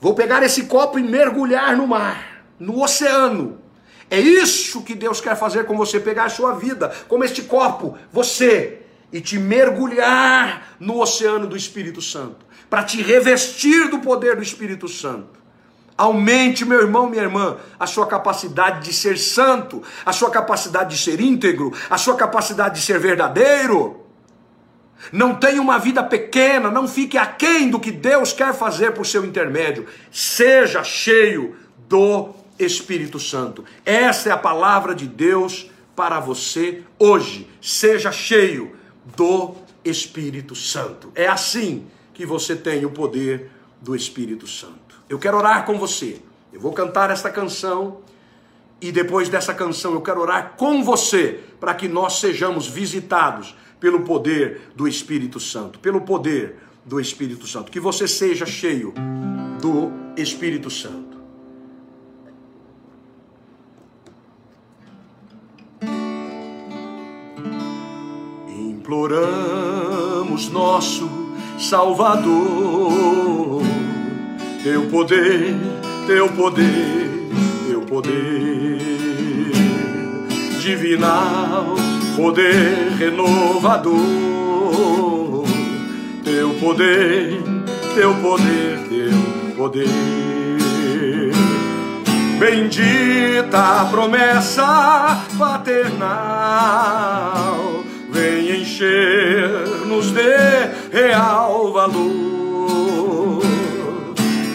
Vou 0.00 0.14
pegar 0.14 0.42
esse 0.42 0.64
copo 0.64 0.98
e 0.98 1.02
mergulhar 1.02 1.76
no 1.76 1.86
mar, 1.86 2.44
no 2.58 2.82
oceano. 2.82 3.60
É 4.08 4.18
isso 4.18 4.82
que 4.82 4.94
Deus 4.94 5.20
quer 5.20 5.36
fazer 5.36 5.66
com 5.66 5.76
você, 5.76 6.00
pegar 6.00 6.24
a 6.24 6.30
sua 6.30 6.54
vida, 6.54 6.92
como 7.06 7.22
este 7.22 7.42
copo, 7.42 7.96
você, 8.10 8.82
e 9.12 9.20
te 9.20 9.38
mergulhar 9.38 10.74
no 10.80 11.00
oceano 11.00 11.46
do 11.46 11.56
Espírito 11.56 12.00
Santo, 12.00 12.44
para 12.68 12.82
te 12.82 13.02
revestir 13.02 13.88
do 13.88 14.00
poder 14.00 14.34
do 14.34 14.42
Espírito 14.42 14.88
Santo 14.88 15.39
Aumente, 16.00 16.64
meu 16.64 16.80
irmão, 16.80 17.10
minha 17.10 17.22
irmã, 17.22 17.58
a 17.78 17.86
sua 17.86 18.06
capacidade 18.06 18.86
de 18.86 18.90
ser 18.90 19.18
santo, 19.18 19.82
a 20.02 20.14
sua 20.14 20.30
capacidade 20.30 20.96
de 20.96 21.02
ser 21.02 21.20
íntegro, 21.20 21.74
a 21.90 21.98
sua 21.98 22.16
capacidade 22.16 22.76
de 22.76 22.80
ser 22.80 22.98
verdadeiro. 22.98 24.00
Não 25.12 25.34
tenha 25.34 25.60
uma 25.60 25.78
vida 25.78 26.02
pequena, 26.02 26.70
não 26.70 26.88
fique 26.88 27.18
aquém 27.18 27.68
do 27.68 27.78
que 27.78 27.92
Deus 27.92 28.32
quer 28.32 28.54
fazer 28.54 28.92
por 28.92 29.04
seu 29.04 29.26
intermédio. 29.26 29.84
Seja 30.10 30.82
cheio 30.82 31.54
do 31.86 32.30
Espírito 32.58 33.18
Santo. 33.18 33.62
Essa 33.84 34.30
é 34.30 34.32
a 34.32 34.38
palavra 34.38 34.94
de 34.94 35.06
Deus 35.06 35.70
para 35.94 36.18
você 36.18 36.82
hoje. 36.98 37.46
Seja 37.60 38.10
cheio 38.10 38.74
do 39.14 39.54
Espírito 39.84 40.54
Santo. 40.54 41.12
É 41.14 41.28
assim 41.28 41.86
que 42.14 42.24
você 42.24 42.56
tem 42.56 42.86
o 42.86 42.90
poder 42.90 43.50
do 43.80 43.96
Espírito 43.96 44.46
Santo. 44.46 45.00
Eu 45.08 45.18
quero 45.18 45.36
orar 45.36 45.64
com 45.64 45.78
você. 45.78 46.20
Eu 46.52 46.60
vou 46.60 46.72
cantar 46.72 47.10
esta 47.10 47.30
canção 47.30 48.00
e 48.80 48.90
depois 48.90 49.28
dessa 49.28 49.52
canção 49.52 49.92
eu 49.92 50.00
quero 50.00 50.20
orar 50.20 50.54
com 50.56 50.82
você 50.82 51.40
para 51.58 51.74
que 51.74 51.86
nós 51.86 52.18
sejamos 52.18 52.66
visitados 52.66 53.54
pelo 53.78 54.02
poder 54.02 54.70
do 54.74 54.88
Espírito 54.88 55.38
Santo, 55.38 55.78
pelo 55.78 56.02
poder 56.02 56.56
do 56.84 57.00
Espírito 57.00 57.46
Santo, 57.46 57.70
que 57.70 57.80
você 57.80 58.08
seja 58.08 58.46
cheio 58.46 58.94
do 59.60 59.92
Espírito 60.16 60.70
Santo. 60.70 61.20
Imploramos 68.48 70.48
nosso 70.48 71.29
Salvador. 71.60 73.60
Teu 74.62 74.86
poder, 74.86 75.54
teu 76.06 76.28
poder, 76.30 77.10
teu 77.68 77.82
poder. 77.82 78.78
Divinal, 80.60 81.74
poder 82.16 82.94
renovador, 82.98 83.94
teu 86.24 86.54
poder, 86.60 87.42
teu 87.94 88.14
poder, 88.16 88.78
teu 88.88 89.12
poder. 89.56 89.88
Bendita 92.38 93.86
promessa 93.90 95.22
paternal, 95.38 96.10
vem 98.12 98.60
encher-nos 98.60 100.10
de 100.10 100.96
real 100.96 101.72
valor 101.72 103.42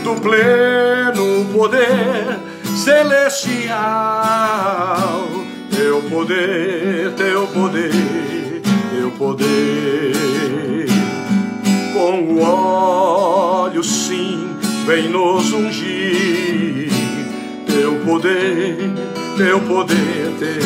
do 0.03 0.15
pleno 0.21 1.45
poder 1.51 2.39
celestial. 2.75 3.75
Teu 5.71 6.01
poder, 6.03 7.11
teu 7.17 7.47
poder, 7.47 8.61
teu 8.91 9.11
poder. 9.11 10.15
Com 11.93 12.35
o 12.35 12.41
óleo, 12.41 13.83
sim, 13.83 14.49
vem 14.85 15.09
nos 15.09 15.51
ungir. 15.51 16.91
Teu 17.65 17.95
poder, 18.05 18.91
teu 19.37 19.59
poder, 19.61 20.31
teu 20.39 20.61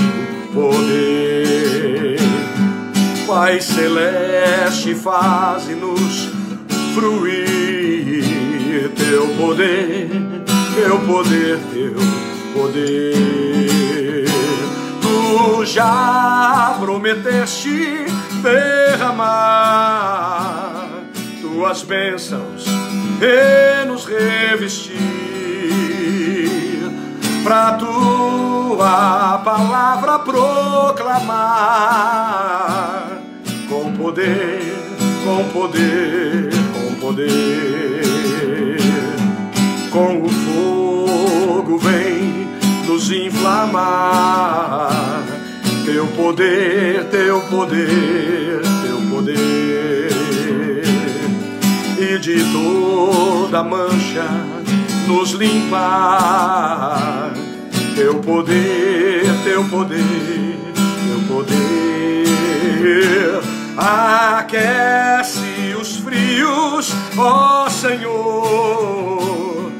poder. 0.53 2.28
Pai 3.29 3.61
celeste, 3.61 4.95
faze-nos 4.95 6.31
fruir 6.95 8.89
teu 8.97 9.27
poder, 9.37 10.09
teu 10.73 10.99
poder, 11.01 11.59
teu 11.71 11.93
poder. 12.55 14.25
Tu 14.99 15.63
já 15.65 16.75
prometeste 16.79 18.07
derramar 18.41 19.69
tuas 21.39 21.83
bênçãos 21.83 22.65
e 23.21 23.85
nos 23.85 24.05
revestir 24.05 24.97
pra 27.43 27.73
tua 27.73 29.37
palavra 29.45 30.17
proclamar 30.17 31.59
poder, 33.99 34.59
com 35.25 35.43
poder, 35.49 36.49
com 36.73 36.95
poder. 36.95 38.79
Com 39.91 40.23
o 40.23 40.29
fogo 40.29 41.77
vem 41.77 42.47
nos 42.87 43.11
inflamar. 43.11 44.89
Teu 45.85 46.07
poder, 46.07 47.03
teu 47.11 47.41
poder, 47.41 48.61
teu 48.83 48.97
poder. 49.09 50.09
E 51.99 52.17
de 52.19 52.41
toda 52.53 53.61
mancha 53.63 54.25
nos 55.07 55.31
limpar. 55.31 57.33
Teu 57.95 58.15
poder, 58.15 59.23
teu 59.43 59.65
poder, 59.65 59.97
teu 59.97 61.19
poder 61.27 61.79
aquece 63.79 65.75
os 65.79 65.97
frios, 65.97 66.91
ó 67.17 67.69
Senhor, 67.69 69.71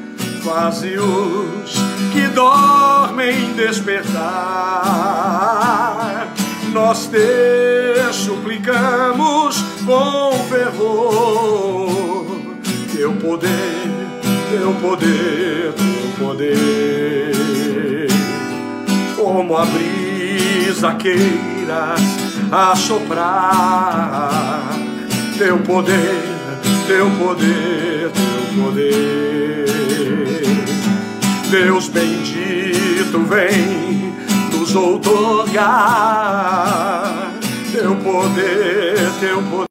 vazios 0.43 1.73
que 2.11 2.27
dormem 2.27 3.53
despertar. 3.53 4.19
Nós 6.71 7.07
te 7.07 8.13
suplicamos 8.13 9.63
com 9.85 10.31
fervor, 10.47 12.27
teu 12.95 13.11
poder 13.13 13.99
teu 14.49 14.73
poder, 14.75 15.73
teu 15.73 16.25
poder. 16.25 18.07
Como 19.15 19.57
a 19.57 19.65
brisa 19.65 20.93
queiras 20.95 22.18
assoprar, 22.51 24.29
teu 25.37 25.59
poder, 25.59 26.21
teu 26.87 27.09
poder, 27.11 28.11
teu 28.11 28.63
poder. 28.63 29.65
Deus 31.49 31.87
bendito 31.89 33.19
vem 33.27 34.13
nos 34.51 34.75
outorgar 34.75 36.19
teu 37.71 37.95
poder, 37.95 38.97
teu 39.19 39.41
poder. 39.43 39.69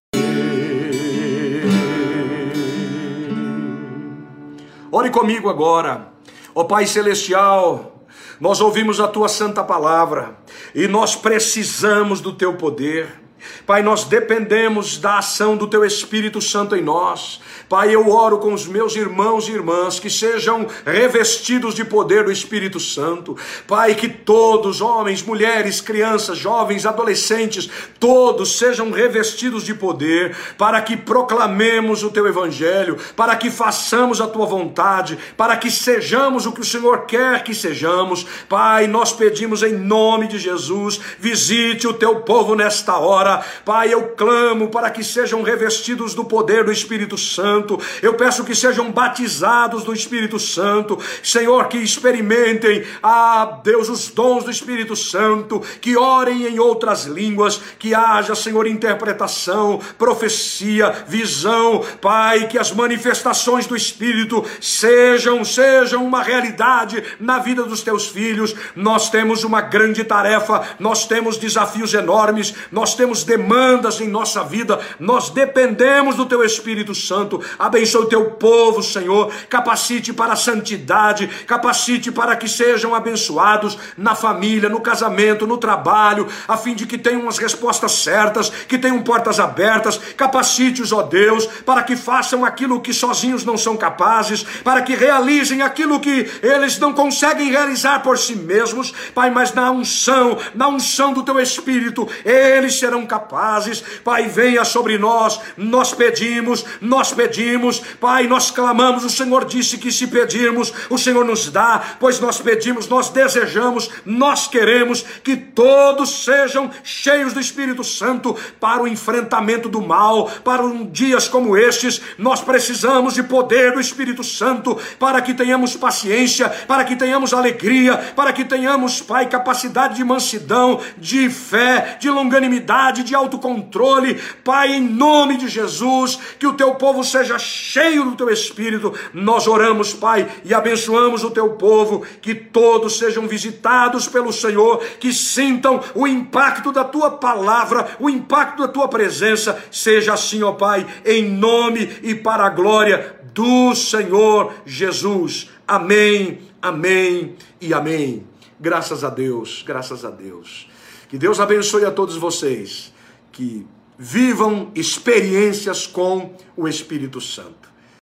Ore 4.90 5.10
comigo 5.10 5.50
agora. 5.50 6.08
Ó 6.54 6.64
Pai 6.64 6.86
Celestial, 6.86 7.97
nós 8.40 8.60
ouvimos 8.60 9.00
a 9.00 9.08
tua 9.08 9.28
santa 9.28 9.64
palavra 9.64 10.36
e 10.74 10.86
nós 10.86 11.16
precisamos 11.16 12.20
do 12.20 12.32
teu 12.32 12.54
poder. 12.54 13.27
Pai, 13.66 13.82
nós 13.82 14.04
dependemos 14.04 14.98
da 14.98 15.18
ação 15.18 15.56
do 15.56 15.66
Teu 15.66 15.84
Espírito 15.84 16.40
Santo 16.40 16.74
em 16.74 16.82
nós. 16.82 17.40
Pai, 17.68 17.94
eu 17.94 18.10
oro 18.10 18.38
com 18.38 18.54
os 18.54 18.66
meus 18.66 18.96
irmãos 18.96 19.46
e 19.46 19.52
irmãs 19.52 20.00
que 20.00 20.08
sejam 20.08 20.66
revestidos 20.86 21.74
de 21.74 21.84
poder 21.84 22.24
do 22.24 22.32
Espírito 22.32 22.80
Santo. 22.80 23.36
Pai, 23.66 23.94
que 23.94 24.08
todos, 24.08 24.80
homens, 24.80 25.22
mulheres, 25.22 25.80
crianças, 25.80 26.38
jovens, 26.38 26.86
adolescentes, 26.86 27.68
todos 28.00 28.56
sejam 28.56 28.90
revestidos 28.90 29.64
de 29.64 29.74
poder 29.74 30.34
para 30.56 30.80
que 30.80 30.96
proclamemos 30.96 32.02
o 32.02 32.10
Teu 32.10 32.26
Evangelho, 32.26 32.96
para 33.14 33.36
que 33.36 33.50
façamos 33.50 34.20
a 34.20 34.26
Tua 34.26 34.46
vontade, 34.46 35.18
para 35.36 35.56
que 35.56 35.70
sejamos 35.70 36.46
o 36.46 36.52
que 36.52 36.62
o 36.62 36.64
Senhor 36.64 37.04
quer 37.04 37.44
que 37.44 37.54
sejamos. 37.54 38.26
Pai, 38.48 38.86
nós 38.86 39.12
pedimos 39.12 39.62
em 39.62 39.74
nome 39.74 40.26
de 40.26 40.38
Jesus, 40.38 40.98
visite 41.18 41.86
o 41.86 41.92
Teu 41.92 42.20
povo 42.20 42.54
nesta 42.54 42.96
hora. 42.96 43.27
Pai, 43.64 43.92
eu 43.92 44.08
clamo 44.16 44.68
para 44.68 44.90
que 44.90 45.04
sejam 45.04 45.42
revestidos 45.42 46.14
do 46.14 46.24
poder 46.24 46.64
do 46.64 46.72
Espírito 46.72 47.16
Santo 47.16 47.58
Santo. 47.68 47.80
Eu 48.02 48.14
peço 48.14 48.44
que 48.44 48.54
sejam 48.54 48.90
batizados 48.90 49.84
do 49.84 49.92
Espírito 49.92 50.38
Santo. 50.38 50.98
Senhor, 51.22 51.68
que 51.68 51.78
experimentem, 51.78 52.84
ah, 53.02 53.60
Deus, 53.62 53.88
os 53.88 54.08
dons 54.08 54.44
do 54.44 54.50
Espírito 54.50 54.96
Santo, 54.96 55.60
que 55.80 55.96
orem 55.96 56.46
em 56.46 56.58
outras 56.58 57.04
línguas, 57.04 57.60
que 57.78 57.94
haja, 57.94 58.34
Senhor, 58.34 58.66
interpretação, 58.66 59.80
profecia, 59.98 61.04
visão, 61.06 61.84
Pai, 62.00 62.48
que 62.48 62.58
as 62.58 62.72
manifestações 62.72 63.66
do 63.66 63.76
Espírito 63.76 64.44
sejam, 64.60 65.44
sejam 65.44 66.04
uma 66.04 66.22
realidade 66.22 67.02
na 67.20 67.38
vida 67.38 67.64
dos 67.64 67.82
teus 67.82 68.06
filhos. 68.06 68.54
Nós 68.74 69.10
temos 69.10 69.44
uma 69.44 69.60
grande 69.60 70.04
tarefa, 70.04 70.66
nós 70.78 71.06
temos 71.06 71.36
desafios 71.36 71.94
enormes, 71.94 72.54
nós 72.70 72.94
temos 72.94 73.17
demandas 73.24 74.00
em 74.00 74.08
nossa 74.08 74.42
vida, 74.44 74.78
nós 74.98 75.30
dependemos 75.30 76.16
do 76.16 76.26
teu 76.26 76.44
Espírito 76.44 76.94
Santo. 76.94 77.42
Abençoe 77.58 78.02
o 78.02 78.08
teu 78.08 78.30
povo, 78.32 78.82
Senhor, 78.82 79.32
capacite 79.48 80.12
para 80.12 80.32
a 80.32 80.36
santidade, 80.36 81.26
capacite 81.46 82.10
para 82.10 82.36
que 82.36 82.48
sejam 82.48 82.94
abençoados 82.94 83.78
na 83.96 84.14
família, 84.14 84.68
no 84.68 84.80
casamento, 84.80 85.46
no 85.46 85.58
trabalho, 85.58 86.26
a 86.46 86.56
fim 86.56 86.74
de 86.74 86.86
que 86.86 86.98
tenham 86.98 87.28
as 87.28 87.38
respostas 87.38 87.92
certas, 87.92 88.50
que 88.50 88.78
tenham 88.78 89.02
portas 89.02 89.40
abertas, 89.40 89.98
capacite-os, 90.16 90.92
ó 90.92 91.02
Deus, 91.02 91.46
para 91.64 91.82
que 91.82 91.96
façam 91.96 92.44
aquilo 92.44 92.80
que 92.80 92.92
sozinhos 92.92 93.44
não 93.44 93.56
são 93.56 93.76
capazes, 93.76 94.42
para 94.62 94.82
que 94.82 94.94
realizem 94.94 95.62
aquilo 95.62 96.00
que 96.00 96.30
eles 96.42 96.78
não 96.78 96.92
conseguem 96.92 97.50
realizar 97.50 98.00
por 98.00 98.18
si 98.18 98.34
mesmos, 98.34 98.92
Pai, 99.14 99.30
mas 99.30 99.52
na 99.52 99.70
unção, 99.70 100.38
na 100.54 100.68
unção 100.68 101.12
do 101.12 101.22
teu 101.22 101.38
Espírito, 101.40 102.08
eles 102.24 102.78
serão 102.78 103.06
capazes, 103.08 103.82
Pai, 104.04 104.28
venha 104.28 104.64
sobre 104.64 104.98
nós, 104.98 105.40
nós 105.56 105.92
pedimos, 105.92 106.64
nós 106.80 107.12
pedimos. 107.12 107.80
Pai, 108.00 108.28
nós 108.28 108.50
clamamos, 108.50 109.04
o 109.04 109.10
Senhor 109.10 109.44
disse 109.44 109.78
que 109.78 109.90
se 109.90 110.06
pedirmos, 110.06 110.72
o 110.88 110.98
Senhor 110.98 111.24
nos 111.24 111.50
dá, 111.50 111.96
pois 111.98 112.20
nós 112.20 112.40
pedimos, 112.40 112.86
nós 112.86 113.08
desejamos, 113.08 113.90
nós 114.04 114.46
queremos 114.46 115.04
que 115.24 115.36
todos 115.36 116.24
sejam 116.24 116.70
cheios 116.84 117.32
do 117.32 117.40
Espírito 117.40 117.82
Santo 117.82 118.36
para 118.60 118.82
o 118.82 118.88
enfrentamento 118.88 119.68
do 119.68 119.80
mal, 119.80 120.30
para 120.44 120.62
um 120.62 120.86
dias 120.86 121.26
como 121.26 121.56
estes, 121.56 122.00
nós 122.16 122.40
precisamos 122.40 123.14
de 123.14 123.22
poder 123.22 123.72
do 123.72 123.80
Espírito 123.80 124.22
Santo 124.22 124.78
para 124.98 125.20
que 125.22 125.34
tenhamos 125.34 125.74
paciência, 125.76 126.48
para 126.48 126.84
que 126.84 126.96
tenhamos 126.96 127.32
alegria, 127.32 127.96
para 128.14 128.32
que 128.32 128.44
tenhamos, 128.44 129.00
Pai, 129.00 129.26
capacidade 129.26 129.96
de 129.96 130.04
mansidão, 130.04 130.80
de 130.96 131.30
fé, 131.30 131.96
de 132.00 132.10
longanimidade, 132.10 132.97
de 133.02 133.14
autocontrole, 133.14 134.20
Pai, 134.44 134.74
em 134.74 134.80
nome 134.80 135.36
de 135.36 135.48
Jesus, 135.48 136.18
que 136.38 136.46
o 136.46 136.54
teu 136.54 136.74
povo 136.74 137.02
seja 137.02 137.38
cheio 137.38 138.04
do 138.04 138.16
teu 138.16 138.30
espírito. 138.30 138.92
Nós 139.12 139.46
oramos, 139.46 139.92
Pai, 139.92 140.28
e 140.44 140.54
abençoamos 140.54 141.24
o 141.24 141.30
teu 141.30 141.50
povo, 141.50 142.04
que 142.20 142.34
todos 142.34 142.98
sejam 142.98 143.26
visitados 143.26 144.08
pelo 144.08 144.32
Senhor, 144.32 144.78
que 145.00 145.12
sintam 145.12 145.80
o 145.94 146.06
impacto 146.06 146.72
da 146.72 146.84
tua 146.84 147.10
palavra, 147.10 147.96
o 147.98 148.08
impacto 148.08 148.62
da 148.62 148.68
tua 148.68 148.88
presença. 148.88 149.62
Seja 149.70 150.14
assim, 150.14 150.42
ó 150.42 150.52
Pai, 150.52 150.86
em 151.04 151.28
nome 151.28 151.98
e 152.02 152.14
para 152.14 152.46
a 152.46 152.50
glória 152.50 153.16
do 153.34 153.74
Senhor 153.74 154.52
Jesus. 154.66 155.50
Amém, 155.66 156.40
amém 156.60 157.36
e 157.60 157.72
amém. 157.72 158.26
Graças 158.60 159.04
a 159.04 159.10
Deus, 159.10 159.62
graças 159.64 160.04
a 160.04 160.10
Deus. 160.10 160.68
Que 161.08 161.18
Deus 161.18 161.40
abençoe 161.40 161.84
a 161.84 161.90
todos 161.90 162.16
vocês. 162.16 162.92
Que 163.32 163.66
vivam 163.98 164.70
experiências 164.74 165.86
com 165.86 166.36
o 166.56 166.68
Espírito 166.68 167.20
Santo. 167.20 167.67